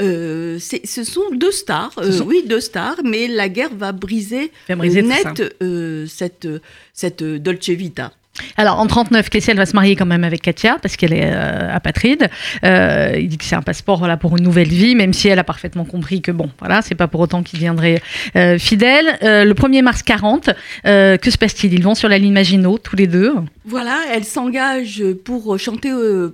euh, 0.00 0.58
ce 0.58 1.04
sont 1.04 1.28
deux 1.34 1.52
stars. 1.52 1.92
Euh, 1.98 2.12
sont- 2.12 2.24
Oui, 2.24 2.44
deux 2.46 2.60
stars. 2.60 3.00
Mais 3.04 3.28
la 3.28 3.48
guerre 3.50 3.74
va 3.76 3.92
briser, 3.92 4.50
briser 4.78 5.00
euh, 5.02 5.12
net 5.36 5.54
euh, 5.62 6.06
cette 6.08 6.48
cette 6.94 7.22
Dolce 7.22 7.68
Vita. 7.70 8.12
Alors 8.56 8.78
en 8.80 8.86
39, 8.86 9.28
Kessel 9.28 9.56
va 9.58 9.66
se 9.66 9.74
marier 9.74 9.94
quand 9.94 10.06
même 10.06 10.24
avec 10.24 10.40
Katia 10.40 10.78
parce 10.80 10.96
qu'elle 10.96 11.12
est 11.12 11.30
euh, 11.32 11.74
apatride. 11.74 12.28
Euh, 12.64 13.12
il 13.18 13.28
dit 13.28 13.36
que 13.36 13.44
c'est 13.44 13.56
un 13.56 13.62
passeport 13.62 13.98
voilà 13.98 14.16
pour 14.16 14.36
une 14.38 14.42
nouvelle 14.44 14.68
vie, 14.68 14.94
même 14.94 15.12
si 15.12 15.28
elle 15.28 15.38
a 15.38 15.44
parfaitement 15.44 15.84
compris 15.84 16.22
que 16.22 16.32
bon 16.32 16.48
voilà 16.58 16.80
c'est 16.80 16.94
pas 16.94 17.08
pour 17.08 17.20
autant 17.20 17.42
qu'il 17.42 17.58
deviendrait 17.58 18.00
euh, 18.36 18.58
fidèle. 18.58 19.18
Euh, 19.22 19.44
le 19.44 19.52
1er 19.54 19.82
mars 19.82 20.02
40, 20.02 20.48
euh, 20.86 21.18
que 21.18 21.30
se 21.30 21.36
passe-t-il? 21.36 21.74
Ils 21.74 21.82
vont 21.82 21.94
sur 21.94 22.08
la 22.08 22.16
ligne 22.18 22.32
Maginot 22.32 22.78
tous 22.78 22.96
les 22.96 23.06
deux. 23.06 23.34
Voilà, 23.66 23.98
elle 24.12 24.24
s'engage 24.24 25.02
pour 25.24 25.58
chanter 25.58 25.90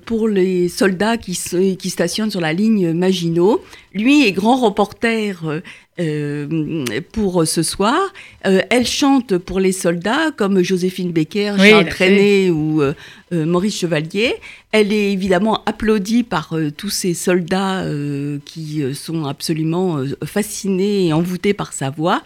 pour 0.07 0.29
les 0.29 0.69
soldats 0.69 1.17
qui, 1.17 1.35
se- 1.35 1.75
qui 1.75 1.91
stationnent 1.91 2.31
sur 2.31 2.41
la 2.41 2.53
ligne 2.53 2.93
Maginot. 2.93 3.63
Lui 3.93 4.25
est 4.27 4.33
grand 4.33 4.57
reporter 4.57 5.61
euh, 6.01 6.85
pour 7.13 7.47
ce 7.47 7.63
soir. 7.63 7.99
Euh, 8.47 8.61
elle 8.71 8.87
chante 8.87 9.37
pour 9.37 9.59
les 9.59 9.73
soldats 9.73 10.31
comme 10.37 10.63
Joséphine 10.63 11.11
Becker, 11.11 11.55
Oui, 11.59 11.71
Charles 11.71 11.89
Trenet 11.89 12.51
ou 12.51 12.83
euh, 12.83 12.95
Maurice 13.33 13.79
Chevalier. 13.79 14.35
Elle 14.71 14.93
est 14.93 15.13
évidemment 15.13 15.63
applaudie 15.67 16.23
par 16.23 16.55
tous 16.77 16.91
ces 16.91 17.15
soldats 17.15 17.85
qui 18.45 18.83
sont 18.95 19.25
absolument 19.25 19.99
fascinés 20.25 21.07
et 21.07 21.13
envoûtés 21.13 21.55
par 21.55 21.73
sa 21.73 21.91
voix. 21.91 22.23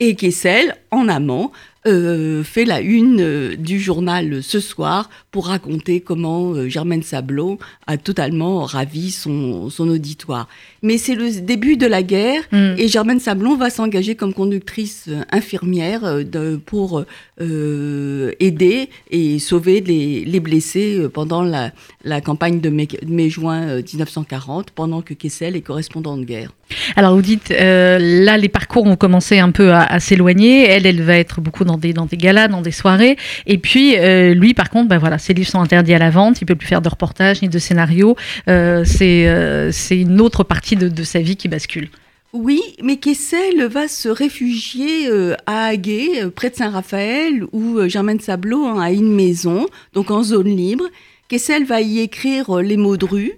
Et 0.00 0.16
Kessel, 0.16 0.74
en 0.90 1.06
amont, 1.06 1.52
euh, 1.86 2.44
fait 2.44 2.64
la 2.64 2.80
une 2.80 3.20
euh, 3.20 3.56
du 3.56 3.80
journal 3.80 4.42
ce 4.42 4.60
soir 4.60 5.10
pour 5.30 5.46
raconter 5.48 6.00
comment 6.00 6.52
euh, 6.52 6.68
Germaine 6.68 7.02
Sablon 7.02 7.58
a 7.86 7.96
totalement 7.96 8.64
ravi 8.64 9.10
son, 9.10 9.68
son 9.70 9.88
auditoire. 9.88 10.48
Mais 10.82 10.96
c'est 10.98 11.14
le 11.14 11.40
début 11.40 11.76
de 11.76 11.86
la 11.86 12.02
guerre 12.02 12.42
Mm. 12.52 12.74
et 12.78 12.88
Germaine 12.88 13.20
Sablon 13.20 13.56
va 13.56 13.70
s'engager 13.70 14.14
comme 14.14 14.32
conductrice 14.34 15.06
euh, 15.08 15.22
infirmière 15.32 16.24
de- 16.24 16.56
pour 16.64 17.04
euh, 17.40 18.32
aider 18.40 18.88
et 19.10 19.38
sauver 19.38 19.80
les, 19.80 20.24
les 20.24 20.40
blessés 20.40 21.06
pendant 21.12 21.42
la, 21.42 21.72
la 22.04 22.20
campagne 22.20 22.60
de 22.60 22.68
mai- 22.70 22.86
de 22.86 23.12
mai-juin 23.12 23.62
euh, 23.68 23.82
1940, 23.82 24.70
pendant 24.70 25.02
que 25.02 25.14
Kessel 25.14 25.56
est 25.56 25.60
correspondant 25.62 26.16
de 26.16 26.24
guerre. 26.24 26.52
Alors 26.96 27.14
vous 27.14 27.22
dites 27.22 27.50
euh, 27.50 27.98
là 28.00 28.36
les 28.36 28.48
parcours 28.48 28.86
ont 28.86 28.96
commencé 28.96 29.38
un 29.38 29.50
peu 29.50 29.72
à, 29.72 30.00
s'éloigner. 30.00 30.68
Elle, 30.68 30.86
elle 30.86 31.02
va 31.02 31.16
être 31.16 31.40
beaucoup 31.40 31.64
dans 31.64 31.78
des 31.78 31.92
dans 31.92 32.06
des 32.06 32.16
galas, 32.16 32.48
dans 32.48 32.62
des 32.62 32.72
soirées. 32.72 33.16
Et 33.46 33.58
puis 33.58 33.96
euh, 33.96 34.34
lui 34.34 34.54
par 34.54 34.70
contre, 34.70 34.88
ben 34.88 34.98
voilà, 34.98 35.18
ses 35.18 35.34
livres 35.34 35.48
sont 35.48 35.60
interdits 35.60 35.94
à 35.94 35.98
la 35.98 36.10
vente. 36.10 36.40
Il 36.40 36.46
peut 36.46 36.56
plus 36.56 36.68
faire 36.68 36.82
de 36.82 36.88
reportages 36.88 37.42
ni 37.42 37.48
de 37.48 37.58
scénarios. 37.58 38.16
Euh, 38.48 38.84
c'est 38.84 39.98
une 39.98 40.20
autre 40.20 40.44
partie 40.44 40.76
de, 40.76 40.88
de 40.88 41.02
sa 41.02 41.20
vie 41.20 41.36
qui 41.36 41.48
bascule. 41.48 41.88
Oui, 42.32 42.62
mais 42.82 42.96
Kessel 42.96 43.66
va 43.66 43.88
se 43.88 44.08
réfugier 44.08 45.06
à 45.44 45.72
euh, 45.72 46.30
près 46.34 46.48
de 46.48 46.54
Saint-Raphaël, 46.54 47.44
où 47.52 47.86
Germaine 47.88 48.20
Sablon 48.20 48.80
a 48.80 48.90
une 48.90 49.12
maison, 49.12 49.66
donc 49.92 50.10
en 50.10 50.22
zone 50.22 50.48
libre? 50.48 50.84
Kessel 51.28 51.66
va 51.66 51.82
y 51.82 51.98
écrire 52.00 52.56
les 52.62 52.78
mots 52.78 52.96
de 52.96 53.04
rue, 53.04 53.32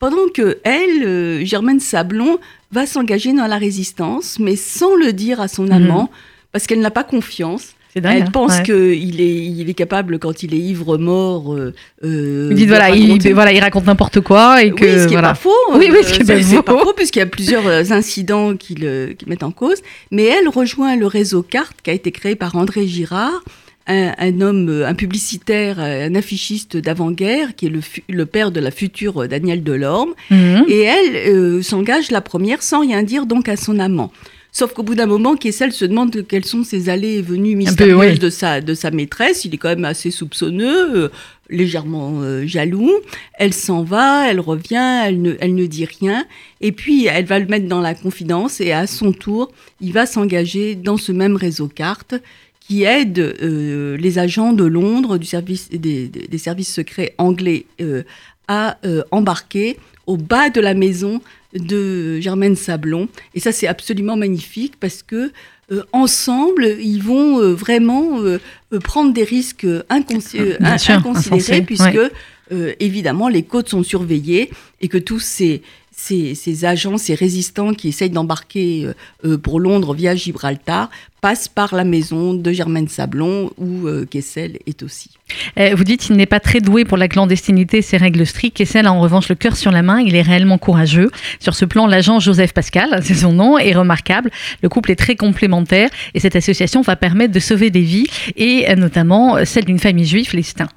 pendant 0.00 0.28
que 0.34 0.58
elle, 0.64 1.04
euh, 1.04 1.44
Germaine 1.44 1.78
Sablon, 1.78 2.38
va 2.72 2.86
s'engager 2.86 3.32
dans 3.32 3.46
la 3.46 3.58
résistance, 3.58 4.38
mais 4.40 4.56
sans 4.56 4.94
le 4.96 5.12
dire 5.12 5.40
à 5.40 5.46
son 5.48 5.64
Mhm. 5.64 5.72
amant, 5.72 6.10
parce 6.52 6.66
qu'elle 6.66 6.80
n'a 6.80 6.90
pas 6.90 7.04
confiance. 7.04 7.74
C'est 7.92 8.00
dingue. 8.00 8.22
Elle 8.24 8.30
pense 8.30 8.58
Ouais. 8.58 8.62
qu'il 8.62 9.20
est, 9.20 9.34
il 9.46 9.68
est 9.68 9.74
capable, 9.74 10.20
quand 10.20 10.44
il 10.44 10.54
est 10.54 10.58
ivre-mort, 10.58 11.52
euh, 11.52 11.74
euh, 12.04 12.46
Vous 12.48 12.54
dites 12.54 12.68
voilà, 12.68 12.90
il, 12.90 13.20
voilà, 13.34 13.52
il 13.52 13.58
raconte 13.58 13.86
n'importe 13.86 14.20
quoi 14.20 14.62
et 14.62 14.70
que 14.70 14.84
oui, 14.84 14.90
ce 15.00 15.06
qui 15.08 15.14
voilà. 15.14 15.30
est 15.30 15.32
pas 15.32 15.34
faux. 15.34 15.50
Oui, 15.72 15.88
oui, 15.90 15.96
euh, 15.98 16.02
ce 16.04 16.12
qui 16.14 16.22
est 16.22 16.24
c'est- 16.42 16.54
pas 16.56 16.72
faux. 16.72 16.78
pas 16.78 16.84
faux, 16.84 16.92
puisqu'il 16.92 17.18
y 17.18 17.22
a 17.22 17.26
plusieurs 17.26 17.66
euh, 17.66 17.82
incidents 17.90 18.54
qui 18.56 18.76
le, 18.76 19.14
qui 19.18 19.28
mettent 19.28 19.42
en 19.42 19.50
cause. 19.50 19.78
Mais 20.12 20.22
elle 20.26 20.48
rejoint 20.48 20.94
le 20.94 21.06
réseau 21.08 21.42
Carte, 21.42 21.78
qui 21.82 21.90
a 21.90 21.92
été 21.92 22.12
créé 22.12 22.36
par 22.36 22.54
André 22.54 22.86
Girard, 22.86 23.42
un, 23.90 24.14
un 24.18 24.40
homme, 24.40 24.68
euh, 24.68 24.86
un 24.86 24.94
publicitaire, 24.94 25.78
euh, 25.78 26.06
un 26.06 26.14
affichiste 26.14 26.76
d'avant-guerre, 26.76 27.54
qui 27.54 27.66
est 27.66 27.72
le, 28.08 28.26
père 28.26 28.52
de 28.52 28.60
la 28.60 28.70
future 28.70 29.22
euh, 29.22 29.28
Danielle 29.28 29.62
Delorme. 29.62 30.14
Mhm. 30.30 30.64
Et 30.68 30.80
elle 30.80 31.16
euh, 31.34 31.62
s'engage 31.62 32.10
la 32.10 32.20
première 32.20 32.62
sans 32.62 32.80
rien 32.80 33.02
dire 33.02 33.26
donc 33.26 33.48
à 33.48 33.56
son 33.56 33.78
amant. 33.78 34.12
Sauf 34.52 34.72
qu'au 34.72 34.82
bout 34.82 34.96
d'un 34.96 35.06
moment, 35.06 35.36
Kessel 35.36 35.72
se 35.72 35.84
demande 35.84 36.26
quelles 36.26 36.44
sont 36.44 36.64
ses 36.64 36.88
allées 36.88 37.18
et 37.18 37.22
venues 37.22 37.54
mystérieuses 37.54 38.18
de, 38.18 38.30
sa, 38.30 38.60
de 38.60 38.74
sa 38.74 38.90
maîtresse. 38.90 39.44
Il 39.44 39.54
est 39.54 39.58
quand 39.58 39.68
même 39.68 39.84
assez 39.84 40.10
soupçonneux, 40.10 40.96
euh, 40.96 41.08
légèrement 41.48 42.20
euh, 42.22 42.44
jaloux. 42.46 42.92
Elle 43.34 43.54
s'en 43.54 43.84
va, 43.84 44.28
elle 44.28 44.40
revient, 44.40 45.02
elle 45.04 45.22
ne, 45.22 45.34
elle 45.40 45.54
ne 45.54 45.66
dit 45.66 45.84
rien. 45.84 46.26
Et 46.60 46.72
puis, 46.72 47.06
elle 47.06 47.26
va 47.26 47.38
le 47.38 47.46
mettre 47.46 47.68
dans 47.68 47.80
la 47.80 47.94
confidence 47.94 48.60
et 48.60 48.72
à 48.72 48.88
son 48.88 49.12
tour, 49.12 49.52
il 49.80 49.92
va 49.92 50.04
s'engager 50.04 50.74
dans 50.74 50.96
ce 50.96 51.12
même 51.12 51.36
réseau 51.36 51.68
carte 51.68 52.14
qui 52.60 52.84
aide 52.84 53.18
euh, 53.18 53.96
les 53.96 54.18
agents 54.18 54.52
de 54.52 54.64
Londres 54.64 55.18
du 55.18 55.26
service, 55.26 55.68
des, 55.70 56.08
des- 56.08 56.38
services 56.38 56.72
secrets 56.72 57.14
anglais 57.18 57.66
euh, 57.80 58.02
à 58.48 58.78
euh, 58.84 59.02
embarquer 59.10 59.76
au 60.06 60.16
bas 60.16 60.50
de 60.50 60.60
la 60.60 60.74
maison 60.74 61.20
de 61.54 62.20
Germaine 62.20 62.56
Sablon. 62.56 63.08
Et 63.34 63.40
ça, 63.40 63.50
c'est 63.52 63.66
absolument 63.66 64.16
magnifique 64.16 64.74
parce 64.78 65.02
que 65.02 65.32
euh, 65.72 65.82
ensemble, 65.92 66.64
ils 66.80 67.02
vont 67.02 67.40
euh, 67.40 67.52
vraiment 67.54 68.20
euh, 68.20 68.38
euh, 68.72 68.78
prendre 68.80 69.12
des 69.12 69.24
risques 69.24 69.66
inconsci- 69.88 70.38
euh, 70.40 70.78
sûr, 70.78 70.94
inconsidérés 70.94 71.62
puisque, 71.62 71.84
ouais. 71.84 72.10
euh, 72.52 72.72
évidemment, 72.80 73.28
les 73.28 73.42
côtes 73.42 73.68
sont 73.68 73.82
surveillées 73.84 74.50
et 74.80 74.88
que 74.88 74.98
tous 74.98 75.20
ces, 75.20 75.62
ces, 76.00 76.64
agents, 76.64 76.98
ces 76.98 77.14
résistants 77.14 77.74
qui 77.74 77.88
essayent 77.88 78.10
d'embarquer 78.10 78.86
euh, 78.86 78.94
euh, 79.24 79.38
pour 79.38 79.60
Londres 79.60 79.94
via 79.94 80.14
Gibraltar 80.14 80.90
passent 81.20 81.48
par 81.48 81.74
la 81.74 81.84
maison 81.84 82.34
de 82.34 82.52
Germaine 82.52 82.88
Sablon 82.88 83.50
où 83.58 83.86
euh, 83.86 84.06
Kessel 84.06 84.58
est 84.66 84.82
aussi. 84.82 85.10
Euh, 85.58 85.74
vous 85.74 85.84
dites 85.84 86.00
qu'il 86.00 86.16
n'est 86.16 86.26
pas 86.26 86.40
très 86.40 86.60
doué 86.60 86.84
pour 86.84 86.96
la 86.96 87.08
clandestinité 87.08 87.78
et 87.78 87.82
ses 87.82 87.98
règles 87.98 88.26
strictes. 88.26 88.56
Kessel 88.56 88.86
a 88.86 88.92
en 88.92 89.00
revanche 89.00 89.28
le 89.28 89.34
cœur 89.34 89.56
sur 89.56 89.70
la 89.70 89.82
main. 89.82 90.00
Il 90.00 90.16
est 90.16 90.22
réellement 90.22 90.58
courageux. 90.58 91.10
Sur 91.38 91.54
ce 91.54 91.64
plan, 91.64 91.86
l'agent 91.86 92.20
Joseph 92.20 92.52
Pascal, 92.54 93.00
c'est 93.04 93.14
son 93.14 93.32
nom, 93.32 93.58
est 93.58 93.74
remarquable. 93.74 94.30
Le 94.62 94.68
couple 94.68 94.92
est 94.92 94.96
très 94.96 95.16
complémentaire 95.16 95.90
et 96.14 96.20
cette 96.20 96.36
association 96.36 96.80
va 96.80 96.96
permettre 96.96 97.34
de 97.34 97.40
sauver 97.40 97.70
des 97.70 97.82
vies 97.82 98.06
et 98.36 98.74
notamment 98.76 99.44
celle 99.44 99.64
d'une 99.64 99.78
famille 99.78 100.06
juive, 100.06 100.30
les 100.34 100.42
Stein. 100.42 100.68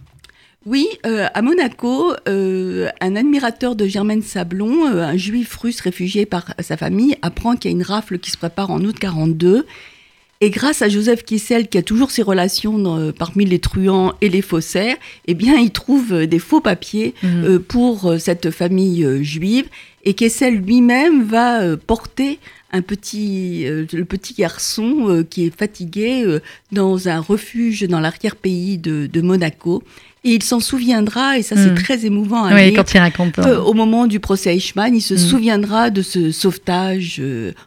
Oui, 0.65 0.87
euh, 1.05 1.27
à 1.33 1.41
Monaco, 1.41 2.13
euh, 2.29 2.87
un 3.01 3.15
admirateur 3.17 3.75
de 3.75 3.85
Germaine 3.85 4.21
Sablon, 4.21 4.87
euh, 4.87 5.03
un 5.03 5.17
juif 5.17 5.53
russe 5.57 5.81
réfugié 5.81 6.25
par 6.25 6.53
sa 6.59 6.77
famille, 6.77 7.17
apprend 7.21 7.55
qu'il 7.57 7.69
y 7.71 7.73
a 7.73 7.77
une 7.77 7.83
rafle 7.83 8.17
qui 8.17 8.31
se 8.31 8.37
prépare 8.37 8.71
en 8.71 8.79
août 8.81 8.95
42. 8.97 9.65
Et 10.39 10.49
grâce 10.49 10.81
à 10.81 10.87
Joseph 10.89 11.23
Kissel, 11.23 11.67
qui 11.67 11.77
a 11.77 11.81
toujours 11.81 12.11
ses 12.11 12.21
relations 12.21 12.77
dans- 12.77 13.11
parmi 13.11 13.45
les 13.45 13.59
truands 13.59 14.13
et 14.21 14.29
les 14.29 14.41
faussaires, 14.41 14.95
eh 15.27 15.33
bien, 15.33 15.55
il 15.57 15.71
trouve 15.71 16.25
des 16.27 16.39
faux 16.39 16.59
papiers 16.61 17.13
Mhm. 17.23 17.59
pour 17.59 18.13
cette 18.19 18.51
famille 18.51 19.05
juive. 19.23 19.67
Et 20.05 20.13
Kessel 20.13 20.55
lui-même 20.55 21.23
va 21.23 21.77
porter 21.77 22.39
un 22.73 22.81
petit, 22.81 23.65
euh, 23.65 23.85
le 23.93 24.03
petit 24.03 24.33
garçon 24.33 25.05
euh, 25.07 25.23
qui 25.23 25.45
est 25.45 25.55
fatigué 25.57 26.23
euh, 26.25 26.39
dans 26.71 27.07
un 27.07 27.19
refuge 27.19 27.83
dans 27.83 27.99
l'arrière-pays 27.99 28.77
de, 28.79 29.07
de 29.11 29.21
Monaco. 29.21 29.83
Et 30.25 30.31
il 30.35 30.43
s'en 30.43 30.59
souviendra, 30.59 31.37
et 31.37 31.41
ça 31.43 31.55
c'est 31.55 31.69
Mhm. 31.71 31.75
très 31.75 32.05
émouvant 32.05 32.45
à 32.45 32.55
Oui, 32.55 32.65
lire, 32.71 32.75
quand 32.77 32.93
il 32.93 32.97
raconte. 32.97 33.39
euh, 33.39 33.59
au 33.59 33.73
moment 33.73 34.07
du 34.07 34.19
procès 34.19 34.55
Eichmann, 34.55 34.95
il 34.95 35.01
se 35.01 35.13
Mm. 35.15 35.17
souviendra 35.17 35.89
de 35.89 36.01
ce 36.01 36.31
sauvetage 36.31 37.21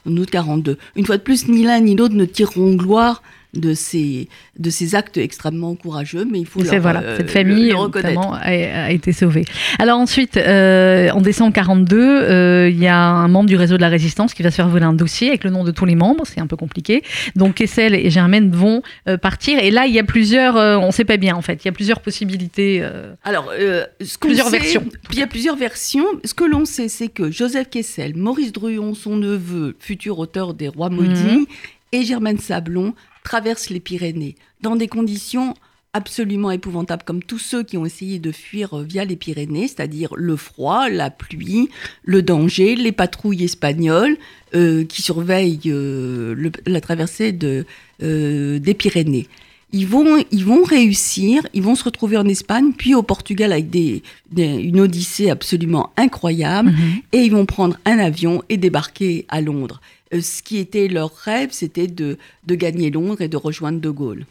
en 0.08 0.16
août 0.16 0.28
42. 0.30 0.76
Une 0.96 1.06
fois 1.06 1.18
de 1.18 1.22
plus, 1.22 1.48
ni 1.48 1.62
l'un 1.62 1.80
ni 1.80 1.94
l'autre 1.94 2.14
ne 2.14 2.24
tireront 2.24 2.74
gloire 2.74 3.22
de 3.56 3.74
ces, 3.74 4.28
de 4.58 4.70
ces 4.70 4.94
actes 4.94 5.16
extrêmement 5.16 5.74
courageux, 5.74 6.24
mais 6.30 6.38
il 6.40 6.46
faut 6.46 6.62
leur, 6.62 6.78
voilà, 6.80 7.00
euh, 7.02 7.16
cette 7.16 7.26
le- 7.26 7.32
famille 7.32 7.68
le 7.70 7.76
reconnaître. 7.76 8.14
notamment 8.14 8.34
a, 8.34 8.84
a 8.86 8.90
été 8.90 9.12
sauvée. 9.12 9.44
Alors 9.78 9.98
ensuite, 9.98 10.36
euh, 10.36 11.10
en 11.10 11.20
décembre 11.20 11.52
42, 11.54 11.98
euh, 11.98 12.68
il 12.70 12.78
y 12.78 12.86
a 12.86 12.98
un 12.98 13.28
membre 13.28 13.48
du 13.48 13.56
réseau 13.56 13.76
de 13.76 13.80
la 13.82 13.88
résistance 13.88 14.34
qui 14.34 14.42
va 14.42 14.50
se 14.50 14.56
faire 14.56 14.68
voler 14.68 14.84
un 14.84 14.92
dossier 14.92 15.28
avec 15.28 15.44
le 15.44 15.50
nom 15.50 15.64
de 15.64 15.70
tous 15.70 15.84
les 15.86 15.94
membres. 15.94 16.24
C'est 16.26 16.40
un 16.40 16.46
peu 16.46 16.56
compliqué. 16.56 17.02
Donc 17.34 17.54
Kessel 17.54 17.94
et 17.94 18.10
Germaine 18.10 18.50
vont 18.50 18.82
euh, 19.08 19.16
partir. 19.16 19.58
Et 19.58 19.70
là, 19.70 19.86
il 19.86 19.94
y 19.94 19.98
a 19.98 20.04
plusieurs. 20.04 20.56
euh, 20.56 20.76
on 20.76 20.88
ne 20.88 20.92
sait 20.92 21.04
pas 21.04 21.16
bien 21.16 21.34
en 21.34 21.42
fait. 21.42 21.64
Il 21.64 21.66
y 21.66 21.68
a 21.68 21.72
plusieurs 21.72 22.00
possibilités. 22.00 22.80
euh, 22.82 23.14
Alors, 23.24 23.50
euh, 23.58 23.84
ce 24.02 24.18
Plusieurs 24.18 24.48
sait- 24.48 24.58
versions. 24.58 24.84
Il 25.12 25.18
y 25.18 25.22
a 25.22 25.26
plusieurs 25.26 25.56
versions. 25.56 26.04
Ce 26.24 26.34
que 26.34 26.44
l'on 26.44 26.64
sait, 26.64 26.88
c'est 26.88 27.08
que 27.08 27.30
Joseph 27.30 27.70
Kessel, 27.70 28.16
Maurice 28.16 28.52
Druon, 28.52 28.94
son 28.94 29.16
neveu, 29.16 29.76
futur 29.78 30.18
auteur 30.18 30.54
des 30.54 30.68
Rois 30.68 30.90
maudits, 30.90 31.38
Mhm. 31.38 31.46
et 31.92 32.02
Germaine 32.02 32.38
Sablon 32.38 32.94
traversent 33.30 33.70
les 33.70 33.80
Pyrénées 33.80 34.36
dans 34.62 34.76
des 34.76 34.86
conditions 34.88 35.54
absolument 35.92 36.50
épouvantables, 36.50 37.02
comme 37.04 37.22
tous 37.22 37.38
ceux 37.38 37.62
qui 37.64 37.76
ont 37.78 37.86
essayé 37.86 38.18
de 38.18 38.30
fuir 38.30 38.74
euh, 38.74 38.82
via 38.84 39.04
les 39.04 39.16
Pyrénées, 39.16 39.66
c'est-à-dire 39.66 40.10
le 40.14 40.36
froid, 40.36 40.88
la 40.90 41.10
pluie, 41.10 41.68
le 42.04 42.20
danger, 42.22 42.76
les 42.76 42.92
patrouilles 42.92 43.44
espagnoles 43.44 44.16
euh, 44.54 44.84
qui 44.84 45.00
surveillent 45.02 45.60
euh, 45.66 46.34
le- 46.36 46.52
la 46.66 46.80
traversée 46.80 47.32
de, 47.32 47.64
euh, 48.02 48.58
des 48.58 48.74
Pyrénées. 48.74 49.26
Ils 49.72 49.86
vont, 49.86 50.22
ils 50.30 50.44
vont 50.44 50.62
réussir, 50.62 51.46
ils 51.52 51.62
vont 51.62 51.74
se 51.74 51.84
retrouver 51.84 52.16
en 52.18 52.26
Espagne, 52.28 52.72
puis 52.76 52.94
au 52.94 53.02
Portugal 53.02 53.50
avec 53.52 53.68
des, 53.70 54.02
des- 54.30 54.54
une 54.70 54.80
odyssée 54.80 55.30
absolument 55.30 55.90
incroyable, 55.96 56.70
mhm. 56.70 57.00
et 57.12 57.18
ils 57.26 57.32
vont 57.32 57.46
prendre 57.46 57.76
un 57.86 57.98
avion 57.98 58.42
et 58.48 58.58
débarquer 58.58 59.24
à 59.28 59.40
Londres. 59.40 59.80
Euh, 60.14 60.20
ce 60.20 60.42
qui 60.42 60.58
était 60.58 60.88
leur 60.88 61.14
rêve, 61.14 61.48
c'était 61.52 61.88
de, 61.88 62.18
de 62.46 62.54
gagner 62.54 62.90
Londres 62.90 63.20
et 63.20 63.28
de 63.28 63.36
rejoindre 63.36 63.80
De 63.80 63.90
Gaulle. 63.90 64.24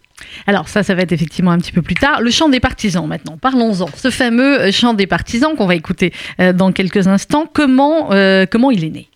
Alors 0.47 0.69
ça, 0.69 0.83
ça 0.83 0.95
va 0.95 1.01
être 1.01 1.11
effectivement 1.11 1.51
un 1.51 1.57
petit 1.57 1.71
peu 1.71 1.81
plus 1.81 1.95
tard. 1.95 2.21
Le 2.21 2.31
chant 2.31 2.49
des 2.49 2.59
partisans 2.59 3.07
maintenant, 3.07 3.37
parlons-en. 3.37 3.87
Ce 3.95 4.09
fameux 4.09 4.61
euh, 4.61 4.71
chant 4.71 4.93
des 4.93 5.07
partisans 5.07 5.55
qu'on 5.55 5.65
va 5.65 5.75
écouter 5.75 6.13
euh, 6.39 6.53
dans 6.53 6.71
quelques 6.71 7.07
instants, 7.07 7.49
comment, 7.51 8.11
euh, 8.11 8.45
comment 8.49 8.71
il 8.71 8.83
est 8.83 8.89
né? 8.89 9.07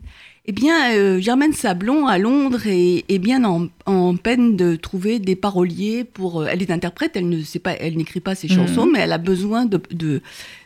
Eh 0.46 0.51
bien, 0.51 1.20
Germaine 1.20 1.54
Sablon 1.54 2.08
à 2.08 2.18
Londres 2.18 2.62
est, 2.66 3.20
bien 3.20 3.44
en, 3.44 4.16
peine 4.16 4.56
de 4.56 4.75
trouver 4.75 5.20
des 5.20 5.36
paroliers 5.36 6.04
pour. 6.04 6.48
elle 6.48 6.63
est 6.63 6.72
interprète, 6.72 7.12
elle 7.13 7.30
ne 7.30 7.44
sait 7.44 7.60
pas, 7.60 7.74
elle 7.74 7.98
n'écrit 7.98 8.20
pas 8.20 8.34
ses 8.34 8.48
chansons, 8.48 8.88
mmh. 8.88 8.92
mais 8.92 9.00
elle 9.01 9.12
a 9.12 9.20
besoin 9.20 9.68
de, 9.68 9.80
de, 9.92 10.22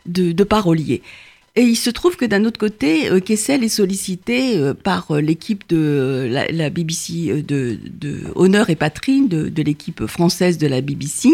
de 0.06 0.44
paroliers. 0.44 1.02
Et 1.56 1.62
il 1.62 1.76
se 1.76 1.88
trouve 1.90 2.16
que 2.16 2.24
d'un 2.24 2.44
autre 2.46 2.58
côté, 2.58 3.08
euh, 3.10 3.20
Kessel 3.20 3.62
est 3.62 3.68
sollicité 3.68 4.58
euh, 4.58 4.74
par 4.74 5.12
euh, 5.12 5.20
l'équipe 5.20 5.62
de 5.68 6.28
la, 6.28 6.68
BBC 6.68 7.44
de, 7.46 7.78
Honneur 8.34 8.70
et 8.70 8.74
Patrie, 8.74 9.28
de, 9.28 9.62
l'équipe 9.62 10.06
française 10.06 10.58
de 10.58 10.66
la 10.66 10.80
BBC, 10.80 11.28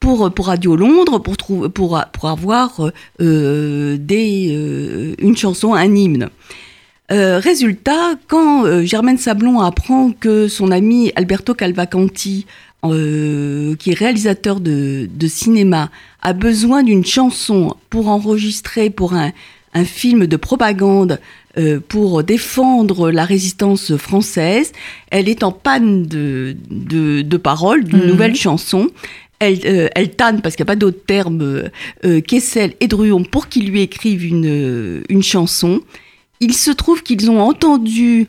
pour, 0.00 0.32
pour 0.32 0.46
Radio 0.46 0.74
Londres, 0.74 1.18
pour, 1.18 1.36
pour, 1.36 2.02
pour 2.12 2.28
avoir 2.30 2.92
des, 3.18 5.14
une 5.18 5.36
chanson, 5.36 5.74
un 5.74 5.94
hymne. 5.94 6.30
résultat, 7.10 8.14
quand 8.28 8.84
Germaine 8.84 9.18
Sablon 9.18 9.60
apprend 9.60 10.12
que 10.12 10.46
son 10.46 10.70
ami 10.70 11.12
Alberto 11.16 11.52
Calvacanti, 11.52 12.46
qui 12.84 13.90
est 13.90 13.98
réalisateur 13.98 14.60
de 14.60 15.26
cinéma, 15.26 15.90
a 16.22 16.32
besoin 16.32 16.84
d'une 16.84 17.04
chanson 17.04 17.74
pour 17.90 18.06
enregistrer 18.06 18.90
pour 18.90 19.14
un, 19.14 19.32
un 19.78 19.84
film 19.84 20.26
de 20.26 20.36
propagande 20.36 21.20
euh, 21.56 21.80
pour 21.80 22.22
défendre 22.22 23.10
la 23.10 23.24
résistance 23.24 23.96
française. 23.96 24.72
Elle 25.10 25.28
est 25.28 25.42
en 25.42 25.52
panne 25.52 26.04
de, 26.06 26.56
de, 26.70 27.36
paroles 27.36 27.84
d'une 27.84 28.00
mhm. 28.00 28.06
nouvelle 28.06 28.34
chanson. 28.34 28.88
Elle, 29.38 29.60
euh, 29.64 29.88
elle 29.94 30.10
tanne, 30.10 30.42
parce 30.42 30.56
qu'il 30.56 30.64
n'y 30.64 30.70
a 30.70 30.72
pas 30.74 30.76
d'autre 30.76 31.00
terme, 31.06 31.70
euh, 32.04 32.20
Kessel 32.20 32.74
et 32.80 32.88
Druon 32.88 33.22
pour 33.22 33.48
qu'ils 33.48 33.70
lui 33.70 33.80
écrivent 33.80 34.26
une, 34.26 35.02
une 35.08 35.22
chanson. 35.22 35.80
Il 36.40 36.54
se 36.54 36.72
trouve 36.72 37.02
qu'ils 37.02 37.30
ont 37.30 37.40
entendu 37.40 38.26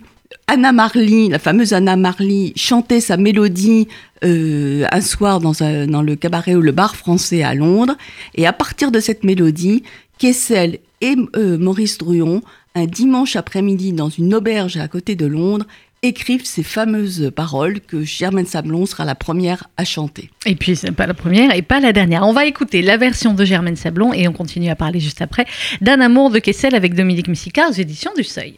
Anna 0.48 0.72
Marley, 0.72 1.30
la 1.30 1.40
fameuse 1.40 1.74
Anna 1.74 1.96
Marley, 1.96 2.54
chanter 2.56 3.02
sa 3.02 3.18
mélodie 3.18 3.88
un 4.22 5.02
soir 5.02 5.40
dans, 5.40 5.64
un, 5.64 5.88
dans 5.88 6.02
le 6.02 6.16
cabaret 6.16 6.56
ou 6.56 6.62
le 6.62 6.72
bar 6.72 6.96
français 6.96 7.42
à 7.44 7.54
Londres. 7.54 7.96
Et 8.36 8.46
à 8.46 8.54
partir 8.54 8.92
de 8.92 9.00
cette 9.00 9.24
mélodie, 9.24 9.84
Kessel 10.20 10.80
et 11.02 11.16
euh, 11.36 11.58
Maurice 11.58 11.98
Druon, 11.98 12.42
un 12.76 12.86
dimanche 12.86 13.36
après-midi 13.36 13.94
dans 13.94 14.10
une 14.10 14.36
auberge 14.36 14.78
à 14.78 14.88
côté 14.88 15.16
de 15.16 15.26
Londres, 15.26 15.66
écrivent 16.02 16.46
ces 16.46 16.64
fameuses 16.64 17.32
paroles 17.36 17.82
que 17.82 18.04
Germaine 18.04 18.46
Sablon 18.46 18.86
sera 18.86 19.06
la 19.06 19.16
première 19.16 19.70
à 19.78 19.86
chanter. 19.86 20.30
Et 20.46 20.56
puis, 20.56 20.76
c'est 20.76 20.92
pas 20.92 21.08
la 21.08 21.14
première 21.14 21.54
et 21.56 21.62
pas 21.62 21.80
la 21.80 21.92
dernière. 21.92 22.24
On 22.24 22.34
va 22.34 22.46
écouter 22.46 22.82
la 22.82 22.98
version 22.98 23.34
de 23.34 23.44
Germaine 23.44 23.76
Sablon 23.76 24.14
et 24.14 24.28
on 24.28 24.34
continue 24.34 24.70
à 24.70 24.76
parler 24.76 25.00
juste 25.00 25.22
après 25.22 25.46
d'un 25.82 26.00
amour 26.00 26.30
de 26.30 26.40
Kessel 26.40 26.76
avec 26.76 26.94
Dominique 26.94 27.28
Messica 27.28 27.70
aux 27.70 27.74
éditions 27.74 28.12
du 28.16 28.24
Seuil. 28.24 28.56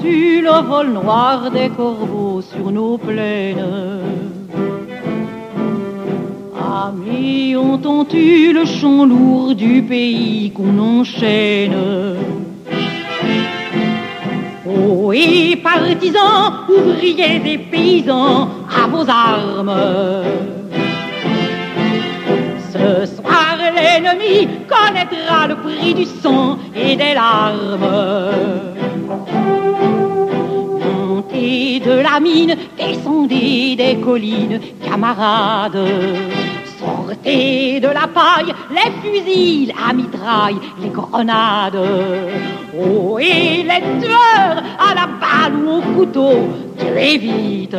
Le 0.00 0.66
vol 0.66 0.88
noir 0.92 1.50
des 1.50 1.68
corbeaux 1.68 2.40
sur 2.40 2.70
nos 2.70 2.96
plaines. 2.96 4.00
Amis, 6.58 7.54
entends-tu 7.56 8.52
le 8.52 8.64
chant 8.64 9.04
lourd 9.04 9.54
du 9.54 9.82
pays 9.82 10.50
qu'on 10.50 10.78
enchaîne? 10.78 11.76
Oh, 14.66 15.12
et 15.12 15.56
partisans, 15.56 16.64
ouvriers 16.68 17.42
et 17.44 17.58
paysans, 17.58 18.48
à 18.68 18.86
vos 18.88 19.08
armes. 19.08 19.76
Ce 22.72 23.06
soir, 23.14 23.58
l'ennemi 23.58 24.48
connaîtra 24.66 25.48
le 25.48 25.56
prix 25.56 25.94
du 25.94 26.04
sang 26.04 26.58
et 26.74 26.96
des 26.96 27.14
larmes 27.14 28.71
de 31.42 32.00
la 32.02 32.20
mine, 32.20 32.56
descendez 32.76 33.74
des 33.76 33.96
collines, 33.96 34.60
camarades. 34.84 35.78
Sortez 36.78 37.80
de 37.80 37.88
la 37.88 38.06
paille, 38.06 38.52
les 38.70 38.90
fusils, 39.02 39.72
la 39.74 39.92
mitraille, 39.92 40.56
les 40.80 40.88
grenades. 40.88 41.78
Oh, 42.78 43.18
et 43.18 43.62
les 43.62 43.82
tueurs 44.00 44.62
à 44.78 44.94
la 44.94 45.06
balle 45.20 45.56
ou 45.64 45.78
au 45.78 45.80
couteau, 45.94 46.34
tuez 46.78 47.18
vite. 47.18 47.76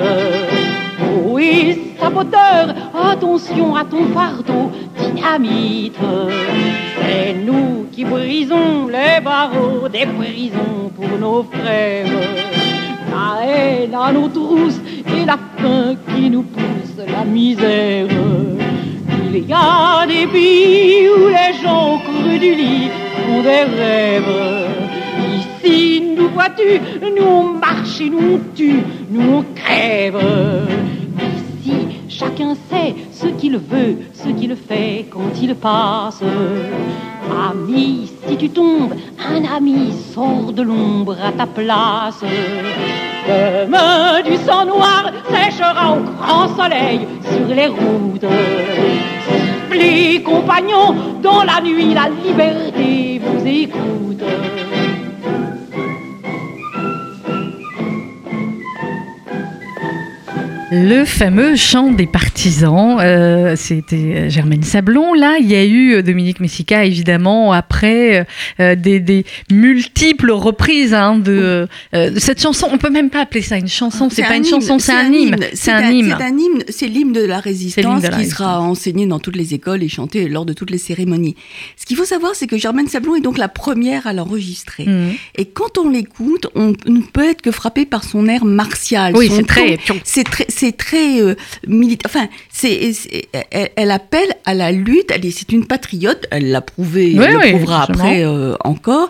Oh, 1.01 1.37
et 1.39 1.95
saboteur, 1.99 2.75
attention 3.11 3.75
à 3.75 3.83
ton 3.85 4.05
fardeau, 4.13 4.71
dynamite. 4.97 5.97
C'est 7.01 7.33
nous 7.33 7.87
qui 7.91 8.03
brisons 8.03 8.87
les 8.87 9.21
barreaux 9.21 9.87
des 9.89 10.05
prisons 10.05 10.91
pour 10.95 11.17
nos 11.19 11.43
frères 11.43 12.62
la 13.33 13.45
haine 13.45 13.95
à 13.95 14.11
nos 14.11 14.27
trousses 14.27 14.79
et 15.07 15.25
la 15.25 15.37
faim 15.57 15.95
qui 16.09 16.29
nous 16.29 16.43
pousse 16.43 16.97
la 16.97 17.23
misère. 17.25 18.07
Il 19.33 19.47
y 19.47 19.53
a 19.53 20.05
des 20.05 20.27
pays 20.27 21.07
où 21.09 21.27
les 21.27 21.53
gens 21.61 21.99
creux 22.05 22.37
du 22.37 22.53
lit 22.55 22.89
font 23.15 23.41
des 23.41 23.63
rêves. 23.79 24.69
Ici, 25.39 26.03
nous 26.15 26.29
vois-tu, 26.29 26.79
nous 27.15 27.25
on 27.25 27.53
marche 27.53 27.99
et 28.01 28.09
nous 28.09 28.35
on 28.35 28.55
tue, 28.55 28.83
nous 29.09 29.37
on 29.37 29.45
crève. 29.55 30.21
Ici, 31.63 31.75
chacun 32.09 32.53
sait 32.69 32.95
ce 33.11 33.27
qu'il 33.27 33.57
veut, 33.57 33.97
ce 34.13 34.29
qu'il 34.29 34.55
fait 34.55 35.05
quand 35.09 35.31
il 35.41 35.55
passe. 35.55 36.21
Ami, 37.49 38.11
si 38.27 38.37
tu 38.37 38.49
tombes, 38.49 38.93
un 39.17 39.43
ami 39.45 39.93
sort 40.13 40.51
de 40.53 40.61
l'ombre 40.61 41.15
à 41.23 41.31
ta 41.31 41.47
place. 41.47 42.23
Demain, 43.27 44.21
du 44.21 44.35
sang 44.45 44.65
noir 44.65 45.11
séchera 45.29 45.93
au 45.93 46.01
grand 46.01 46.55
soleil 46.55 47.07
sur 47.21 47.55
les 47.55 47.67
routes. 47.67 48.25
Les 49.71 50.21
compagnons, 50.21 50.93
dans 51.21 51.43
la 51.43 51.61
nuit, 51.61 51.93
la 51.93 52.09
liberté 52.09 53.21
vous 53.23 53.47
écoute. 53.47 54.23
Le 60.75 61.05
fameux 61.05 61.55
chant 61.55 61.91
des 61.91 62.07
partisans, 62.07 62.97
euh, 62.99 63.55
c'était 63.55 64.31
Germaine 64.31 64.63
Sablon. 64.63 65.13
Là, 65.13 65.37
il 65.39 65.45
y 65.45 65.53
a 65.53 65.63
eu 65.63 66.01
Dominique 66.01 66.39
Messica, 66.39 66.83
évidemment, 66.83 67.53
après 67.53 68.25
euh, 68.59 68.75
des, 68.75 69.23
multiples 69.51 70.31
reprises 70.31 70.95
hein, 70.95 71.21
euh, 71.27 71.67
de, 71.91 72.19
cette 72.19 72.41
chanson. 72.41 72.67
On 72.71 72.79
peut 72.79 72.89
même 72.89 73.11
pas 73.11 73.21
appeler 73.21 73.43
ça 73.43 73.57
une 73.57 73.67
chanson. 73.67 74.09
C'est 74.09 74.23
pas 74.23 74.35
une 74.35 74.45
chanson, 74.45 74.79
c'est 74.79 74.93
un, 74.93 75.11
hymne. 75.11 75.37
C'est 75.53 75.71
un, 75.71 75.91
hymne. 75.91 76.15
C'est 76.17 76.23
un 76.23 76.37
hymne. 76.37 76.63
C'est 76.69 76.87
l'hymne 76.87 77.13
de 77.13 77.23
la 77.23 77.39
résistance 77.39 78.09
qui 78.09 78.25
sera 78.25 78.59
enseigné 78.59 79.05
dans 79.05 79.19
toutes 79.19 79.35
les 79.35 79.53
écoles 79.53 79.83
et 79.83 79.89
chanté 79.89 80.27
lors 80.27 80.45
de 80.45 80.53
toutes 80.53 80.71
les 80.71 80.79
cérémonies. 80.79 81.35
Ce 81.77 81.85
qu'il 81.85 81.97
faut 81.97 82.05
savoir, 82.05 82.33
c'est 82.33 82.47
que 82.47 82.57
Germaine 82.57 82.87
Sablon 82.87 83.15
est 83.15 83.21
donc 83.21 83.37
la 83.37 83.47
première 83.47 84.07
à 84.07 84.13
l'enregistrer. 84.13 84.85
Mmh. 84.85 85.11
Et 85.35 85.45
quand 85.45 85.77
on 85.77 85.89
l'écoute, 85.89 86.47
on 86.55 86.73
ne 86.87 87.01
peut 87.01 87.29
être 87.29 87.43
que 87.43 87.51
frappé 87.51 87.85
par 87.85 88.03
son 88.03 88.27
air 88.27 88.43
martial. 88.43 89.15
Oui, 89.15 89.29
c'est 89.31 89.45
très. 89.45 89.77
C'est 90.03 90.23
très 90.23 90.47
c'est 90.63 90.77
très 90.77 91.21
euh, 91.21 91.35
militaire. 91.67 92.09
Enfin, 92.09 92.27
c'est, 92.49 92.93
elle, 93.51 93.91
appelle 93.91 94.33
à 94.45 94.53
la 94.53 94.71
lutte. 94.71 95.11
Elle 95.11 95.29
c'est 95.31 95.51
une 95.51 95.65
patriote. 95.65 96.25
Elle 96.31 96.51
l'a 96.51 96.61
prouvé, 96.61 97.15
elle 97.15 97.33
le 97.33 97.49
prouvera 97.51 97.83
après 97.83 98.23
euh, 98.23 98.55
encore. 98.63 99.09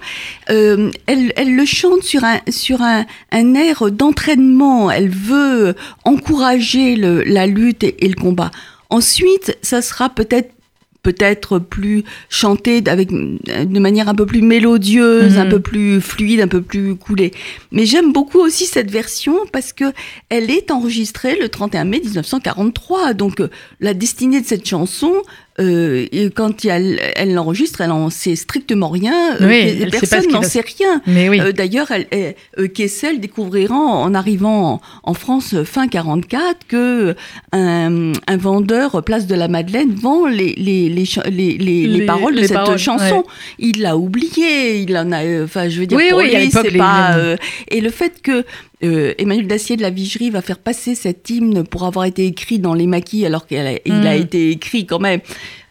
Euh, 0.49 0.89
elle, 1.05 1.31
elle, 1.35 1.55
le 1.55 1.65
chante 1.65 2.01
sur 2.01 2.23
un 2.23 2.39
sur 2.49 2.81
un, 2.81 3.05
un 3.31 3.53
air 3.53 3.91
d'entraînement. 3.91 4.89
Elle 4.89 5.09
veut 5.09 5.75
encourager 6.05 6.95
le, 6.95 7.23
la 7.23 7.45
lutte 7.45 7.83
et 7.83 8.07
le 8.07 8.15
combat. 8.15 8.49
Ensuite, 8.89 9.57
ça 9.61 9.81
sera 9.81 10.09
peut-être 10.09 10.51
peut-être 11.03 11.59
plus 11.59 12.03
chanté 12.29 12.81
avec 12.87 13.11
de 13.11 13.79
manière 13.79 14.09
un 14.09 14.15
peu 14.15 14.25
plus 14.25 14.41
mélodieuse, 14.41 15.37
un 15.37 15.45
mhm. 15.45 15.51
peu 15.51 15.59
plus 15.59 16.01
fluide, 16.01 16.41
un 16.41 16.47
peu 16.47 16.61
plus 16.61 16.95
coulée. 16.95 17.31
Mais 17.71 17.85
j'aime 17.85 18.13
beaucoup 18.13 18.39
aussi 18.39 18.65
cette 18.65 18.89
version 18.89 19.35
parce 19.51 19.73
que 19.73 19.85
elle 20.29 20.49
est 20.49 20.71
enregistrée 20.71 21.37
le 21.39 21.49
31 21.49 21.83
mai 21.83 21.99
1943. 21.99 23.13
Donc 23.13 23.41
euh, 23.41 23.49
la 23.81 23.93
destinée 23.93 24.41
de 24.41 24.45
cette 24.45 24.65
chanson 24.67 25.13
euh, 25.59 26.07
et 26.11 26.29
quand 26.31 26.65
elle, 26.65 26.99
elle 27.15 27.33
l'enregistre, 27.33 27.81
elle 27.81 27.91
en 27.91 28.09
sait 28.09 28.35
strictement 28.35 28.89
rien. 28.89 29.35
Euh, 29.39 29.47
Oui, 29.47 29.85
personne 29.91 30.27
n'en 30.31 30.41
sait 30.41 30.61
rien. 30.61 31.01
Mais 31.05 31.29
oui. 31.29 31.39
Euh, 31.39 31.51
D'ailleurs, 31.51 31.91
elle- 31.91 32.07
euh, 32.59 32.67
Kessel 32.67 33.19
découvrira 33.19 33.75
en 33.75 34.13
arrivant 34.15 34.81
en, 35.03 35.13
France 35.13 35.55
fin 35.63 35.87
44 35.87 36.65
que 36.67 37.15
un, 37.51 38.13
un 38.27 38.37
vendeur 38.37 39.03
place 39.03 39.27
de 39.27 39.35
la 39.35 39.47
Madeleine 39.47 39.93
vend 39.93 40.25
les, 40.25 40.53
les, 40.57 40.89
les, 40.89 41.05
les, 41.29 41.31
les- 41.31 41.57
les 41.57 41.87
Les- 41.87 42.05
paroles 42.05 42.35
de 42.35 42.41
cette 42.41 42.53
paroles, 42.53 42.77
chanson. 42.79 43.17
ouais. 43.17 43.23
Il 43.59 43.81
l'a 43.81 43.95
oublié, 43.95 44.77
il 44.79 44.97
en 44.97 45.11
a. 45.11 45.43
Enfin, 45.43 45.69
je 45.69 45.79
veux 45.79 45.85
dire, 45.85 45.97
Oui, 45.97 46.09
pour 46.09 46.21
lui, 46.21 46.49
c'est 46.51 46.77
pas. 46.77 47.15
et 47.69 47.79
le 47.81 47.89
fait 47.91 48.21
que 48.23 48.43
euh, 48.83 49.13
Emmanuel 49.17 49.47
Dacier 49.47 49.77
de 49.77 49.81
la 49.81 49.89
Vigerie 49.89 50.29
va 50.29 50.41
faire 50.41 50.59
passer 50.59 50.95
cet 50.95 51.29
hymne 51.29 51.63
pour 51.63 51.83
avoir 51.85 52.05
été 52.05 52.25
écrit 52.25 52.59
dans 52.59 52.73
les 52.73 52.87
maquis, 52.87 53.25
alors 53.25 53.47
qu'il 53.47 53.57
a, 53.59 53.73
il 53.85 53.91
a 54.07 54.17
Mm. 54.17 54.21
été 54.21 54.49
écrit 54.51 54.85
quand 54.85 54.99
même 54.99 55.21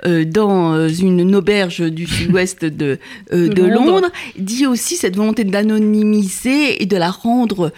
euh, 0.05 0.25
dans 0.25 0.75
euh, 0.75 0.89
une 0.89 1.35
auberge 1.37 1.81
du 1.81 2.07
sud-ouest 2.07 2.65
de, 2.65 2.99
euh, 3.33 3.49
De 3.49 3.53
de 3.55 3.63
Londres. 3.63 3.93
Londres, 4.01 4.11
dit 4.39 4.67
aussi 4.67 4.97
cette 4.97 5.15
volonté 5.17 5.45
d'anonymiser 5.45 6.83
et 6.83 6.87
de 6.87 6.97
la 6.97 7.11
rendre 7.11 7.73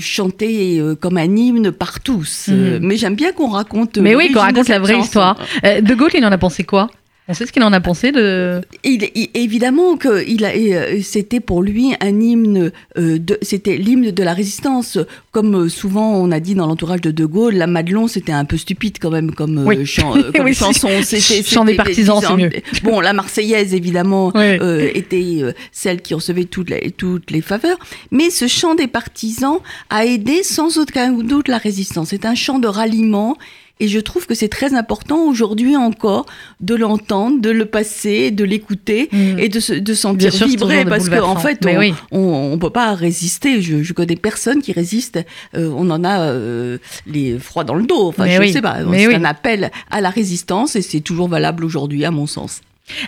chantée 0.00 0.80
comme 1.00 1.18
un 1.18 1.36
hymne 1.36 1.70
par 1.72 2.00
tous. 2.00 2.48
Mhm. 2.48 2.78
mais 2.82 2.96
j'aime 2.96 3.14
bien 3.14 3.32
qu'on 3.32 3.48
raconte. 3.48 3.98
Mais 3.98 4.14
oui, 4.14 4.32
qu'on 4.32 4.40
raconte 4.40 4.68
la 4.68 4.78
vraie 4.78 4.94
chanson. 4.94 5.04
histoire. 5.04 5.38
De 5.62 5.94
Gaulle, 5.94 6.10
il 6.14 6.24
en 6.24 6.32
a 6.32 6.38
pensé 6.38 6.64
quoi? 6.64 6.88
On 7.30 7.34
sait 7.34 7.44
ce 7.44 7.52
qu'il 7.52 7.62
en 7.62 7.74
a 7.74 7.80
pensé 7.80 8.10
de. 8.10 8.62
Il, 8.84 9.06
il- 9.14 9.28
évidemment 9.34 9.96
que 9.98 10.26
il 10.26 10.46
a, 10.46 10.54
et, 10.54 10.74
euh, 10.74 11.02
c'était 11.02 11.40
pour 11.40 11.62
lui 11.62 11.92
un 12.00 12.18
hymne, 12.20 12.72
euh, 12.96 13.18
de, 13.18 13.38
c'était 13.42 13.76
l'hymne 13.76 14.10
de 14.12 14.22
la 14.22 14.32
résistance. 14.32 14.98
Comme 15.30 15.54
euh, 15.54 15.68
souvent 15.68 16.14
on 16.14 16.30
a 16.32 16.40
dit 16.40 16.54
dans 16.54 16.66
l'entourage 16.66 17.02
de 17.02 17.10
De 17.10 17.26
Gaulle, 17.26 17.54
la 17.56 17.66
Madelon 17.66 18.08
c'était 18.08 18.32
un 18.32 18.46
peu 18.46 18.56
stupide 18.56 18.96
quand 18.98 19.10
même 19.10 19.32
comme, 19.34 19.62
Oui. 19.66 19.84
chan- 19.84 20.16
euh, 20.16 20.32
comme 20.34 20.46
Oui, 20.46 20.54
chanson. 20.54 20.88
C'était, 21.02 21.42
chant 21.42 21.66
des 21.66 21.74
partisans, 21.74 22.20
c'est 22.26 22.34
mieux. 22.34 22.50
Bon, 22.82 23.00
la 23.00 23.12
Marseillaise 23.12 23.74
évidemment 23.74 24.32
Oui. 24.34 24.40
euh, 24.62 24.90
était 24.94 25.42
celle 25.70 26.00
qui 26.00 26.14
recevait 26.14 26.44
toutes 26.44 26.70
les, 26.70 26.90
toutes 26.92 27.30
les 27.30 27.42
faveurs, 27.42 27.78
mais 28.10 28.30
ce 28.30 28.46
chant 28.46 28.74
des 28.74 28.86
partisans 28.86 29.58
a 29.90 30.06
aidé 30.06 30.42
sans 30.42 30.78
aucun 30.78 31.12
doute 31.12 31.48
la 31.48 31.58
résistance. 31.58 32.08
C'est 32.08 32.24
un 32.24 32.34
chant 32.34 32.58
de 32.58 32.68
ralliement. 32.68 33.36
Et 33.80 33.88
je 33.88 34.00
trouve 34.00 34.26
que 34.26 34.34
c'est 34.34 34.48
très 34.48 34.74
important 34.74 35.24
aujourd'hui 35.26 35.76
encore 35.76 36.26
de 36.60 36.74
l'entendre, 36.74 37.40
de 37.40 37.50
le 37.50 37.64
passer, 37.66 38.30
de 38.30 38.44
l'écouter 38.44 39.08
Mm. 39.12 39.38
et 39.38 39.48
de 39.48 39.60
se 39.60 39.72
de 39.72 39.94
sentir 39.94 40.32
sûr, 40.32 40.46
vibrer 40.46 40.84
parce 40.84 41.08
qu'en 41.08 41.34
bouleversant. 41.34 41.40
fait 41.40 41.58
on, 41.66 41.78
oui. 41.78 41.94
on 42.10 42.50
on 42.52 42.58
peut 42.58 42.70
pas 42.70 42.94
résister 42.94 43.60
je, 43.62 43.82
je 43.82 43.92
connais 43.92 44.16
personne 44.16 44.60
qui 44.62 44.72
résiste 44.72 45.18
Euh, 45.54 45.70
on 45.76 45.88
en 45.90 46.04
a 46.04 46.20
euh, 46.20 46.78
les 47.06 47.38
froids 47.38 47.64
dans 47.64 47.74
le 47.74 47.84
dos 47.84 48.08
enfin 48.08 48.24
Mais 48.24 48.36
je 48.36 48.40
oui. 48.40 48.52
sais 48.52 48.60
pas 48.62 48.78
c'est 48.80 49.06
oui. 49.06 49.14
un 49.14 49.24
appel 49.24 49.70
à 49.90 50.00
la 50.00 50.10
résistance 50.10 50.76
et 50.76 50.82
c'est 50.82 51.00
toujours 51.00 51.28
valable 51.28 51.64
aujourd'hui 51.64 52.04
à 52.04 52.10
mon 52.10 52.26
sens 52.26 52.60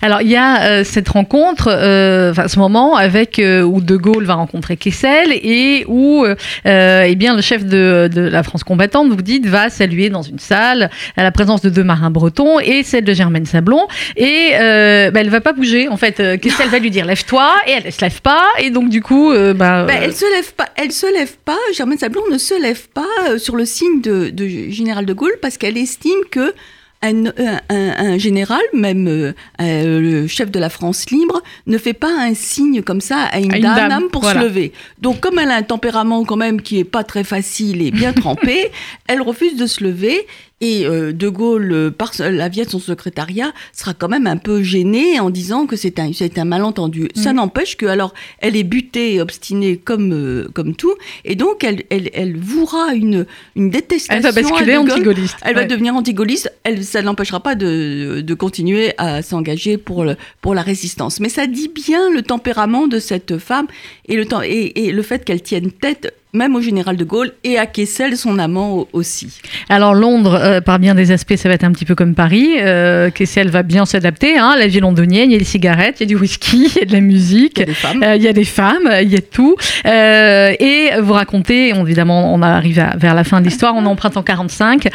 Alors, 0.02 0.22
il 0.22 0.28
y 0.28 0.36
a 0.36 0.62
euh, 0.62 0.84
cette 0.84 1.08
rencontre, 1.08 1.68
euh, 1.70 2.30
enfin, 2.30 2.48
ce 2.48 2.58
moment 2.58 2.96
avec 2.96 3.38
euh, 3.38 3.62
où 3.62 3.80
De 3.80 3.96
Gaulle 3.96 4.24
va 4.24 4.34
rencontrer 4.34 4.76
Kessel 4.76 5.32
et 5.32 5.84
où, 5.88 6.26
eh 6.64 7.14
bien, 7.16 7.34
le 7.34 7.42
chef 7.42 7.64
de, 7.64 8.08
de 8.12 8.20
la 8.20 8.42
France 8.42 8.64
combattante, 8.64 9.10
vous 9.10 9.22
dites, 9.22 9.46
va 9.46 9.70
saluer 9.70 10.10
dans 10.10 10.22
une 10.22 10.38
salle 10.38 10.90
à 11.16 11.22
la 11.22 11.32
présence 11.32 11.62
de 11.62 11.70
deux 11.70 11.84
marins 11.84 12.10
bretons 12.10 12.60
et 12.60 12.82
celle 12.82 13.04
de 13.04 13.12
Germaine 13.12 13.46
Sablon. 13.46 13.86
Et 14.16 14.50
bah, 14.52 15.20
elle 15.20 15.30
va 15.30 15.40
pas 15.40 15.52
bouger. 15.52 15.88
En 15.88 15.96
fait, 15.96 16.40
Kessel 16.40 16.68
va 16.68 16.78
lui 16.78 16.90
dire 16.90 17.04
lève-toi 17.04 17.50
et 17.66 17.72
elle, 17.72 17.82
elle 17.86 17.92
se 17.92 18.00
lève 18.00 18.20
pas. 18.20 18.44
Et 18.58 18.70
donc, 18.70 18.88
du 18.88 19.02
coup, 19.02 19.32
bah, 19.54 19.80
euh, 19.80 19.88
elle 20.02 20.14
se 20.14 20.24
lève 20.34 20.52
pas 20.54 20.68
elle 20.76 20.92
se 20.92 21.06
lève 21.12 21.36
pas 21.44 21.58
Germaine 21.74 21.98
Sablon 21.98 22.22
ne 22.30 22.38
se 22.38 22.60
lève 22.60 22.88
pas 22.88 23.38
sur 23.38 23.56
le 23.56 23.64
signe 23.64 24.00
de, 24.00 24.30
de 24.30 24.70
général 24.70 25.06
de 25.06 25.12
Gaulle 25.12 25.36
parce 25.42 25.58
qu'elle 25.58 25.76
estime 25.76 26.20
que 26.30 26.54
un, 27.02 27.26
un- 27.26 27.60
un- 27.70 28.12
un 28.12 28.18
général, 28.18 28.60
même 28.74 29.08
euh, 29.08 29.32
euh, 29.60 30.00
le 30.00 30.26
chef 30.26 30.50
de 30.50 30.58
la 30.58 30.68
France 30.68 31.08
libre, 31.10 31.42
ne 31.66 31.78
fait 31.78 31.94
pas 31.94 32.12
un 32.12 32.34
signe 32.34 32.82
comme 32.82 33.00
ça 33.00 33.22
à 33.22 33.38
une, 33.38 33.52
À 33.52 33.56
une 33.56 33.62
dame, 33.62 33.88
dame, 33.88 34.08
pour 34.10 34.22
voilà. 34.22 34.40
se 34.40 34.46
lever. 34.46 34.72
Donc, 34.98 35.20
comme 35.20 35.38
elle 35.38 35.50
a 35.50 35.56
un 35.56 35.62
tempérament 35.62 36.24
quand 36.24 36.36
même 36.36 36.60
qui 36.60 36.78
est 36.78 36.84
pas 36.84 37.02
très 37.04 37.24
facile 37.24 37.80
et 37.82 37.90
bien 37.90 38.12
trempé, 38.24 38.70
elle 39.06 39.22
refuse 39.22 39.56
de 39.56 39.66
se 39.66 39.82
lever. 39.82 40.26
Et 40.62 40.84
euh, 40.86 41.12
De 41.12 41.28
Gaulle, 41.28 41.72
euh, 41.72 41.90
par 41.90 42.12
la 42.18 42.48
via 42.50 42.64
de 42.66 42.70
son 42.70 42.78
secrétariat, 42.80 43.52
sera 43.72 43.94
quand 43.94 44.08
même 44.08 44.26
un 44.26 44.36
peu 44.36 44.62
gêné 44.62 45.18
en 45.18 45.30
disant 45.30 45.66
que 45.66 45.74
c'est 45.76 45.98
un, 45.98 46.10
un 46.36 46.44
malentendu. 46.44 47.08
Ça 47.14 47.30
Mhm. 47.30 47.36
n'empêche 47.36 47.76
que 47.78 47.86
alors 47.86 48.12
elle 48.40 48.56
est 48.56 48.64
butée, 48.64 49.14
et 49.14 49.20
obstinée 49.22 49.78
comme 49.78 50.12
euh, 50.12 50.48
comme 50.52 50.74
tout, 50.74 50.94
et 51.24 51.34
donc 51.34 51.64
elle 51.64 51.84
elle, 51.88 52.10
elle 52.12 52.36
vouera 52.36 52.94
une 52.94 53.26
une 53.56 53.70
détestation. 53.70 54.16
elle 54.16 54.22
va 54.22 54.32
basculer 54.32 54.76
anti-gaulliste. 54.76 55.36
Elle 55.42 55.54
va 55.54 55.64
devenir 55.64 55.94
anti-gaulliste. 55.94 56.52
Elle, 56.64 56.84
ça 56.84 57.00
ne 57.00 57.06
l'empêchera 57.06 57.40
pas 57.40 57.54
de, 57.54 58.20
de 58.20 58.34
continuer 58.34 58.92
à 58.98 59.22
s'engager 59.22 59.78
pour, 59.78 60.04
le, 60.04 60.16
pour 60.42 60.54
la 60.54 60.62
résistance. 60.62 61.20
Mais 61.20 61.28
ça 61.30 61.46
dit 61.46 61.68
bien 61.68 62.10
le 62.10 62.22
tempérament 62.22 62.86
de 62.86 62.98
cette 62.98 63.38
femme 63.38 63.66
et 64.08 64.16
le, 64.16 64.26
temps, 64.26 64.42
et, 64.42 64.72
et 64.76 64.92
le 64.92 65.02
fait 65.02 65.24
qu'elle 65.24 65.42
tienne 65.42 65.70
tête 65.72 66.14
même 66.32 66.54
au 66.56 66.60
général 66.60 66.96
de 66.96 67.04
Gaulle 67.04 67.32
et 67.44 67.58
à 67.58 67.66
Kessel, 67.66 68.16
son 68.16 68.38
amant 68.38 68.72
au- 68.74 68.88
aussi. 68.92 69.40
Alors 69.68 69.94
Londres, 69.94 70.38
euh, 70.40 70.60
par 70.60 70.78
bien 70.78 70.94
des 70.94 71.10
aspects, 71.12 71.36
ça 71.36 71.48
va 71.48 71.54
être 71.54 71.64
un 71.64 71.72
petit 71.72 71.84
peu 71.84 71.94
comme 71.94 72.14
Paris. 72.14 72.50
Euh, 72.60 73.10
Kessel 73.10 73.50
va 73.50 73.62
bien 73.62 73.84
s'adapter. 73.86 74.38
Hein, 74.38 74.54
la 74.58 74.66
vie 74.66 74.80
londonienne, 74.80 75.30
il 75.30 75.32
y 75.32 75.36
a 75.36 75.38
des 75.38 75.44
cigarettes, 75.44 75.96
il 76.00 76.02
y 76.02 76.06
a 76.06 76.08
du 76.08 76.16
whisky, 76.16 76.66
il 76.74 76.80
y 76.80 76.82
a 76.82 76.84
de 76.86 76.92
la 76.92 77.00
musique. 77.00 77.58
Il 77.58 77.60
y 77.60 77.62
a 77.62 77.66
des 77.66 77.74
femmes. 77.74 78.02
Euh, 78.02 78.16
Il 78.16 78.22
y 78.22 78.28
a 78.28 78.32
des 78.32 78.44
femmes, 78.44 78.90
il 79.02 79.08
y 79.12 79.16
a 79.16 79.20
tout. 79.20 79.56
Et 79.84 80.90
vous 81.00 81.12
racontez, 81.12 81.72
on- 81.74 81.84
évidemment, 81.86 82.32
on 82.34 82.42
arrive 82.42 82.78
à- 82.78 82.96
vers 82.96 83.14
la 83.14 83.24
fin 83.24 83.40
de 83.40 83.46
l'histoire, 83.46 83.74
on 83.76 83.84
est 83.84 83.88
en 83.88 83.96
printemps 83.96 84.22
45. 84.22 84.86
Euh, 84.86 84.90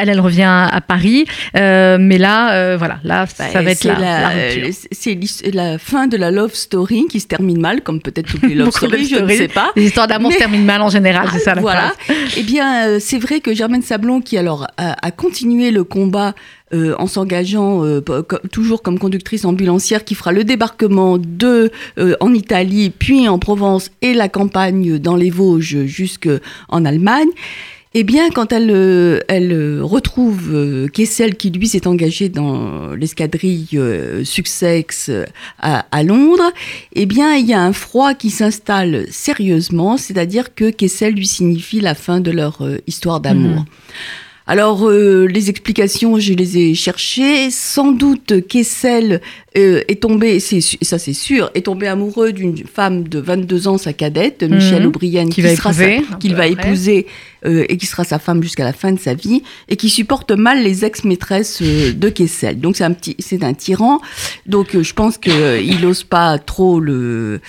elle, 0.00 0.08
elle 0.08 0.20
revient 0.20 0.42
à 0.70 0.80
Paris. 0.80 1.24
Mais 1.54 2.18
là, 2.18 2.76
voilà, 2.76 2.98
là, 3.04 3.26
ça 3.26 3.44
Bah, 3.54 3.62
va 3.62 3.70
être 3.70 3.84
la, 3.84 3.94
la, 3.98 4.30
c'est 4.92 5.18
la 5.52 5.78
fin 5.78 6.06
de 6.06 6.16
la 6.16 6.30
love 6.30 6.54
story 6.54 7.06
qui 7.10 7.20
se 7.20 7.26
termine 7.26 7.60
mal, 7.60 7.80
comme 7.82 8.00
peut-être 8.00 8.26
toutes 8.30 8.42
les 8.42 8.54
love 8.54 8.70
stories, 8.70 9.06
je 9.08 9.16
ne 9.16 9.28
sais 9.28 9.48
pas. 9.48 9.70
Les 9.76 9.84
histoires 9.84 10.06
d'amour 10.08 10.32
se 10.32 10.38
terminent 10.38 10.64
mal 10.64 10.73
en 10.82 10.88
général, 10.88 11.28
c'est 11.32 11.40
ça 11.40 11.54
la 11.54 11.60
voilà. 11.60 11.94
Eh 12.36 12.42
bien, 12.42 12.88
euh, 12.88 12.98
c'est 13.00 13.18
vrai 13.18 13.40
que 13.40 13.54
Germaine 13.54 13.82
Sablon, 13.82 14.20
qui 14.20 14.36
alors 14.36 14.66
a, 14.76 15.06
a 15.06 15.10
continué 15.10 15.70
le 15.70 15.84
combat 15.84 16.34
euh, 16.74 16.94
en 16.98 17.06
s'engageant 17.06 17.84
euh, 17.84 18.00
toujours 18.50 18.82
comme 18.82 18.98
conductrice 18.98 19.44
ambulancière, 19.44 20.04
qui 20.04 20.14
fera 20.14 20.32
le 20.32 20.42
débarquement 20.42 21.18
de 21.18 21.70
euh, 21.98 22.16
en 22.20 22.34
Italie, 22.34 22.90
puis 22.90 23.28
en 23.28 23.38
Provence 23.38 23.90
et 24.02 24.12
la 24.12 24.28
campagne 24.28 24.98
dans 24.98 25.14
les 25.14 25.30
Vosges 25.30 25.84
jusqu'en 25.84 26.84
Allemagne. 26.84 27.28
Eh 27.96 28.02
bien, 28.02 28.30
quand 28.30 28.52
elle, 28.52 28.70
euh, 28.72 29.20
elle 29.28 29.52
euh, 29.52 29.78
retrouve 29.84 30.50
euh, 30.52 30.88
Kessel, 30.88 31.36
qui 31.36 31.50
lui 31.50 31.68
s'est 31.68 31.86
engagé 31.86 32.28
dans 32.28 32.92
l'escadrille 32.96 33.68
euh, 33.74 34.24
Sussex 34.24 35.10
euh, 35.10 35.24
à, 35.60 35.86
à 35.92 36.02
Londres, 36.02 36.52
eh 36.94 37.06
bien, 37.06 37.36
il 37.36 37.46
y 37.46 37.52
a 37.54 37.60
un 37.62 37.72
froid 37.72 38.14
qui 38.14 38.30
s'installe 38.30 39.06
sérieusement, 39.10 39.96
c'est-à-dire 39.96 40.56
que 40.56 40.70
Kessel 40.70 41.14
lui 41.14 41.26
signifie 41.28 41.80
la 41.80 41.94
fin 41.94 42.18
de 42.20 42.32
leur 42.32 42.62
euh, 42.62 42.78
histoire 42.88 43.20
d'amour. 43.20 43.60
Mhm. 43.60 43.64
Alors, 44.46 44.86
euh, 44.86 45.24
les 45.26 45.48
explications, 45.48 46.18
je 46.18 46.34
les 46.34 46.58
ai 46.58 46.74
cherchées. 46.74 47.48
Sans 47.50 47.92
doute, 47.92 48.46
Kessel 48.46 49.22
euh, 49.56 49.80
est 49.88 50.02
tombé, 50.02 50.38
c'est 50.38 50.60
ça 50.60 50.98
c'est 50.98 51.14
sûr, 51.14 51.50
est 51.54 51.62
tombé 51.62 51.86
amoureux 51.86 52.32
d'une 52.32 52.58
femme 52.58 53.08
de 53.08 53.20
22 53.20 53.68
ans, 53.68 53.78
sa 53.78 53.94
cadette, 53.94 54.42
Michelle 54.42 54.82
Mhm. 54.82 54.88
O'Brien, 54.88 55.28
Qui 55.28 55.40
va 55.40 55.56
sera 55.56 55.72
sa- 55.72 55.88
épouser 55.92 56.06
qu'il 56.20 56.34
va 56.34 56.42
après. 56.42 56.66
épouser 56.66 57.06
euh, 57.46 57.66
et 57.68 57.76
qui 57.76 57.84
sera 57.84 58.04
sa 58.04 58.18
femme 58.18 58.42
jusqu'à 58.42 58.64
la 58.64 58.72
fin 58.72 58.92
de 58.92 58.98
sa 58.98 59.12
vie, 59.12 59.42
et 59.68 59.76
qui 59.76 59.90
supporte 59.90 60.30
mal 60.30 60.62
les 60.62 60.84
ex-maîtresses 60.84 61.60
euh, 61.60 61.92
de 61.92 62.08
Kessel. 62.08 62.58
Donc 62.58 62.76
c'est 62.76 62.84
un 62.84 62.92
petit, 62.92 63.16
c'est 63.18 63.44
un 63.44 63.52
tyran. 63.52 64.00
Donc 64.46 64.74
euh, 64.74 64.82
je 64.82 64.94
pense 64.94 65.18
qu'il 65.18 65.80
n'ose 65.82 66.04
pas 66.04 66.38
trop 66.38 66.80
le 66.80 67.40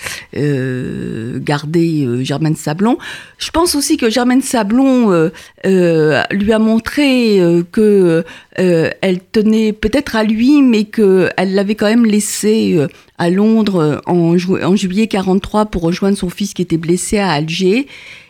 garder 1.38 2.24
Germaine 2.24 2.56
Sablon. 2.56 2.98
Je 3.38 3.50
pense 3.50 3.74
aussi 3.74 3.96
que 3.96 4.10
Germaine 4.10 4.42
Sablon 4.42 5.30
lui 5.64 6.52
a 6.52 6.58
montré 6.58 7.40
que 7.72 8.24
elle 8.56 9.20
tenait 9.32 9.72
peut-être 9.72 10.16
à 10.16 10.24
lui, 10.24 10.62
mais 10.62 10.84
que 10.84 11.30
elle 11.36 11.54
l'avait 11.54 11.74
quand 11.74 11.86
même 11.86 12.06
laissé 12.06 12.78
à 13.18 13.30
Londres 13.30 14.02
en, 14.06 14.36
en 14.36 14.76
juillet 14.76 15.06
43 15.06 15.66
pour 15.66 15.82
rejoindre 15.82 16.18
son 16.18 16.28
fils 16.28 16.54
qui 16.54 16.62
était 16.62 16.76
blessé 16.76 17.18
à 17.18 17.30
Alger 17.30 17.86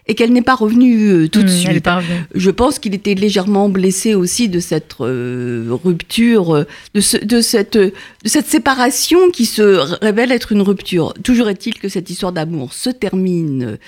et 0.09 0.15
qu'elle 0.15 0.33
n'est 0.33 0.43
pas 0.43 0.55
revenue 0.55 1.09
euh, 1.25 1.29
tout 1.29 1.43
de 1.43 1.47
Mmh, 1.49 1.49
suite. 1.49 1.89
Je 2.35 2.51
pense 2.51 2.79
qu'il 2.79 2.95
était 2.95 3.15
légèrement 3.15 3.69
blessé 3.69 4.15
aussi 4.15 4.49
de 4.49 4.61
cette 4.61 4.95
euh, 5.01 5.67
rupture, 5.71 6.55
euh, 6.55 6.65
de, 6.95 7.01
ce- 7.01 7.17
de, 7.25 7.41
cette, 7.41 7.77
de 7.77 7.93
cette 8.25 8.47
séparation 8.47 9.31
qui 9.33 9.47
se 9.47 9.63
révèle 10.05 10.31
être 10.31 10.53
une 10.53 10.63
rupture. 10.63 11.13
Toujours 11.25 11.49
est-il 11.49 11.75
que 11.79 11.89
cette 11.89 12.09
histoire 12.09 12.31
d'amour 12.33 12.73
se 12.73 12.91
termine 12.91 13.79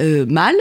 euh, 0.00 0.26
mal 0.26 0.54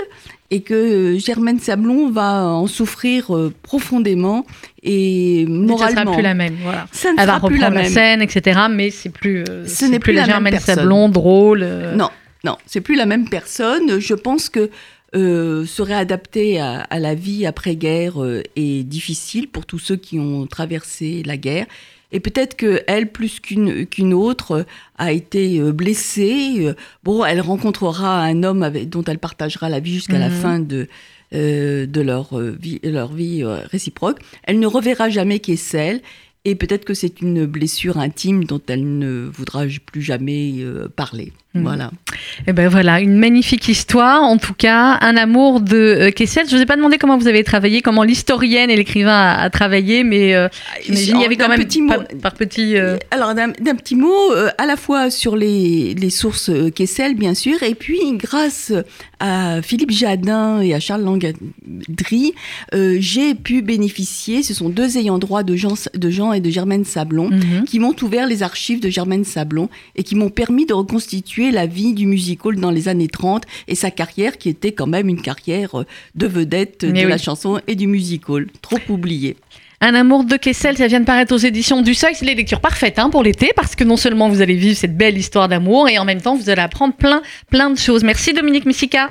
et 0.51 0.61
que 0.61 1.17
Germaine 1.19 1.59
Sablon 1.59 2.09
va 2.11 2.43
en 2.47 2.65
souffrir 2.67 3.31
profondément 3.63 4.45
et 4.83 5.45
Ça 5.47 5.51
moralement. 5.53 6.01
sera 6.03 6.13
plus 6.13 6.21
la 6.23 6.33
même, 6.33 6.55
voilà. 6.63 6.87
Ça 6.91 7.13
ne 7.13 7.19
Elle 7.19 7.27
va 7.27 7.37
sera 7.37 7.47
plus 7.47 7.55
reprendre 7.57 7.75
la 7.75 7.81
même. 7.83 7.91
scène, 7.91 8.21
etc. 8.21 8.59
Mais 8.69 8.89
c'est 8.91 9.09
plus, 9.09 9.43
euh, 9.49 9.65
Ce 9.67 9.85
n'est 9.85 9.99
plus 9.99 10.11
la 10.13 10.21
la 10.21 10.27
même 10.27 10.33
Germaine 10.35 10.53
personne. 10.53 10.75
Sablon, 10.75 11.09
drôle. 11.09 11.67
Non, 11.95 12.09
non, 12.43 12.57
c'est 12.65 12.81
plus 12.81 12.95
la 12.95 13.05
même 13.05 13.29
personne. 13.29 13.99
Je 13.99 14.13
pense 14.15 14.49
que 14.49 14.69
euh, 15.15 15.65
se 15.65 15.81
réadapter 15.81 16.59
à, 16.59 16.81
à 16.81 16.99
la 16.99 17.15
vie 17.15 17.45
après-guerre 17.45 18.21
euh, 18.23 18.43
est 18.55 18.83
difficile 18.83 19.47
pour 19.47 19.65
tous 19.65 19.79
ceux 19.79 19.95
qui 19.95 20.19
ont 20.19 20.45
traversé 20.47 21.23
la 21.25 21.37
guerre. 21.37 21.65
Et 22.11 22.19
peut-être 22.19 22.55
que 22.57 22.81
elle, 22.87 23.11
plus 23.11 23.39
qu'une 23.39 24.13
autre, 24.13 24.65
a 24.97 25.11
été 25.11 25.59
euh, 25.59 25.71
blessée. 25.71 26.73
Bon, 27.03 27.23
elle 27.23 27.41
rencontrera 27.41 28.23
un 28.23 28.41
homme 28.43 28.63
avec, 28.63 28.89
dont 28.89 29.03
elle 29.03 29.19
partagera 29.19 29.69
la 29.69 29.79
vie 29.79 29.93
jusqu'à 29.93 30.17
la 30.17 30.29
Mhm. 30.29 30.35
fin 30.41 30.59
de 30.59 30.87
euh, 31.35 31.85
de 31.85 32.01
leur 32.01 32.39
euh, 32.39 32.57
vie, 32.59 32.79
leur 32.83 33.13
vie 33.13 33.43
euh, 33.43 33.59
réciproque. 33.69 34.17
Elle 34.43 34.59
ne 34.59 34.65
reverra 34.65 35.09
jamais 35.09 35.39
Kessel. 35.39 36.01
Et 36.45 36.55
peut-être 36.55 36.85
que 36.85 36.93
c'est 36.95 37.21
une 37.21 37.45
blessure 37.45 37.97
intime 37.99 38.45
dont 38.45 38.61
elle 38.67 38.97
ne 38.97 39.29
voudra 39.31 39.65
plus 39.85 40.01
jamais 40.01 40.53
euh, 40.59 40.87
parler. 40.87 41.33
Mhm. 41.55 41.63
Voilà. 41.63 41.89
Eh 42.45 42.53
ben 42.53 42.67
voilà, 42.69 42.99
une 43.01 43.17
magnifique 43.17 43.67
histoire, 43.69 44.21
en 44.21 44.37
tout 44.37 44.53
cas, 44.53 44.99
un 45.01 45.17
amour 45.17 45.61
de 45.61 45.75
euh, 45.77 46.11
Kessel. 46.11 46.47
Je 46.47 46.55
vous 46.55 46.61
ai 46.61 46.65
pas 46.67 46.75
demandé 46.75 46.99
comment 46.99 47.17
vous 47.17 47.27
avez 47.27 47.43
travaillé, 47.43 47.81
comment 47.81 48.03
l'historienne 48.03 48.69
et 48.69 48.75
l'écrivain 48.75 49.11
a, 49.15 49.41
a 49.41 49.49
travaillé, 49.49 50.03
mais 50.03 50.35
euh, 50.35 50.47
j'imagine 50.85 51.15
il 51.17 51.21
y 51.21 51.25
avait 51.25 51.37
quand 51.37 51.49
même 51.49 51.59
petit 51.65 51.81
mot- 51.81 51.93
par, 51.95 52.03
par 52.21 52.33
petit. 52.35 52.77
euh, 52.77 52.97
Alors, 53.09 53.33
d'un 53.33 53.49
petit 53.51 53.95
mot, 53.95 54.31
euh, 54.31 54.49
à 54.59 54.67
la 54.67 54.75
fois 54.75 55.09
sur 55.09 55.35
les, 55.35 55.95
les 55.95 56.09
sources 56.11 56.51
Kessel, 56.75 57.15
bien 57.15 57.33
sûr, 57.33 57.63
et 57.63 57.73
puis 57.73 57.99
grâce 58.13 58.71
à 59.19 59.61
Philippe 59.63 59.91
Jadin 59.91 60.61
et 60.61 60.75
à 60.75 60.79
Charles 60.79 61.01
Langadry, 61.03 62.33
j'ai 62.99 63.33
pu 63.35 63.61
bénéficier, 63.63 64.43
ce 64.43 64.53
sont 64.53 64.69
deux 64.69 64.97
ayants 64.97 65.17
droit 65.17 65.41
de 65.43 65.55
Jean, 65.55 65.73
de 65.95 66.09
Jean 66.11 66.31
et 66.33 66.41
de 66.41 66.49
Germaine 66.49 66.85
Sablon, 66.85 67.29
mhm. 67.29 67.63
qui 67.65 67.79
m'ont 67.79 67.95
ouvert 68.03 68.27
les 68.27 68.43
archives 68.43 68.79
de 68.81 68.89
Germaine 68.89 69.23
Sablon 69.25 69.67
et 69.95 70.03
qui 70.03 70.15
m'ont 70.15 70.29
permis 70.29 70.65
de 70.65 70.73
reconstituer 70.73 71.38
la 71.51 71.65
vie 71.65 71.93
du 71.93 72.05
music 72.05 72.45
hall 72.45 72.57
dans 72.57 72.71
les 72.71 72.87
années 72.87 73.07
30 73.07 73.43
et 73.67 73.75
sa 73.75 73.91
carrière 73.91 74.37
qui 74.37 74.49
était 74.49 74.71
quand 74.71 74.87
même 74.87 75.09
une 75.09 75.21
carrière 75.21 75.79
euh, 75.79 75.85
de 76.15 76.27
vedette 76.27 76.83
Mais 76.83 77.01
de 77.01 77.05
oui. 77.05 77.09
la 77.11 77.17
chanson 77.17 77.59
et 77.67 77.75
du 77.75 77.87
music 77.87 78.29
hall. 78.29 78.47
Trop 78.61 78.79
oublié. 78.89 79.37
Un 79.81 79.95
amour 79.95 80.25
de 80.25 80.35
Kessel, 80.35 80.75
ça 80.75 80.87
vient 80.87 80.99
de 80.99 81.05
paraître 81.05 81.33
aux 81.33 81.37
éditions 81.37 81.81
du 81.81 81.93
Seuil. 81.93 82.13
C'est 82.13 82.25
les 82.25 82.35
lectures 82.35 82.59
parfaites 82.59 82.99
hein, 82.99 83.09
pour 83.09 83.23
l'été, 83.23 83.51
parce 83.55 83.75
que 83.77 83.85
non 83.85 83.95
seulement 83.95 84.27
vous 84.27 84.41
allez 84.41 84.55
vivre 84.55 84.75
cette 84.75 84.97
belle 84.97 85.17
histoire 85.17 85.47
d'amour, 85.47 85.87
et 85.87 85.97
en 85.97 86.03
même 86.03 86.21
temps 86.21 86.35
vous 86.35 86.49
allez 86.49 86.61
apprendre 86.61 86.93
plein, 86.95 87.21
plein 87.49 87.69
de 87.69 87.77
choses. 87.77 88.03
Merci 88.03 88.33
Dominique 88.33 88.65
Messica. 88.65 89.07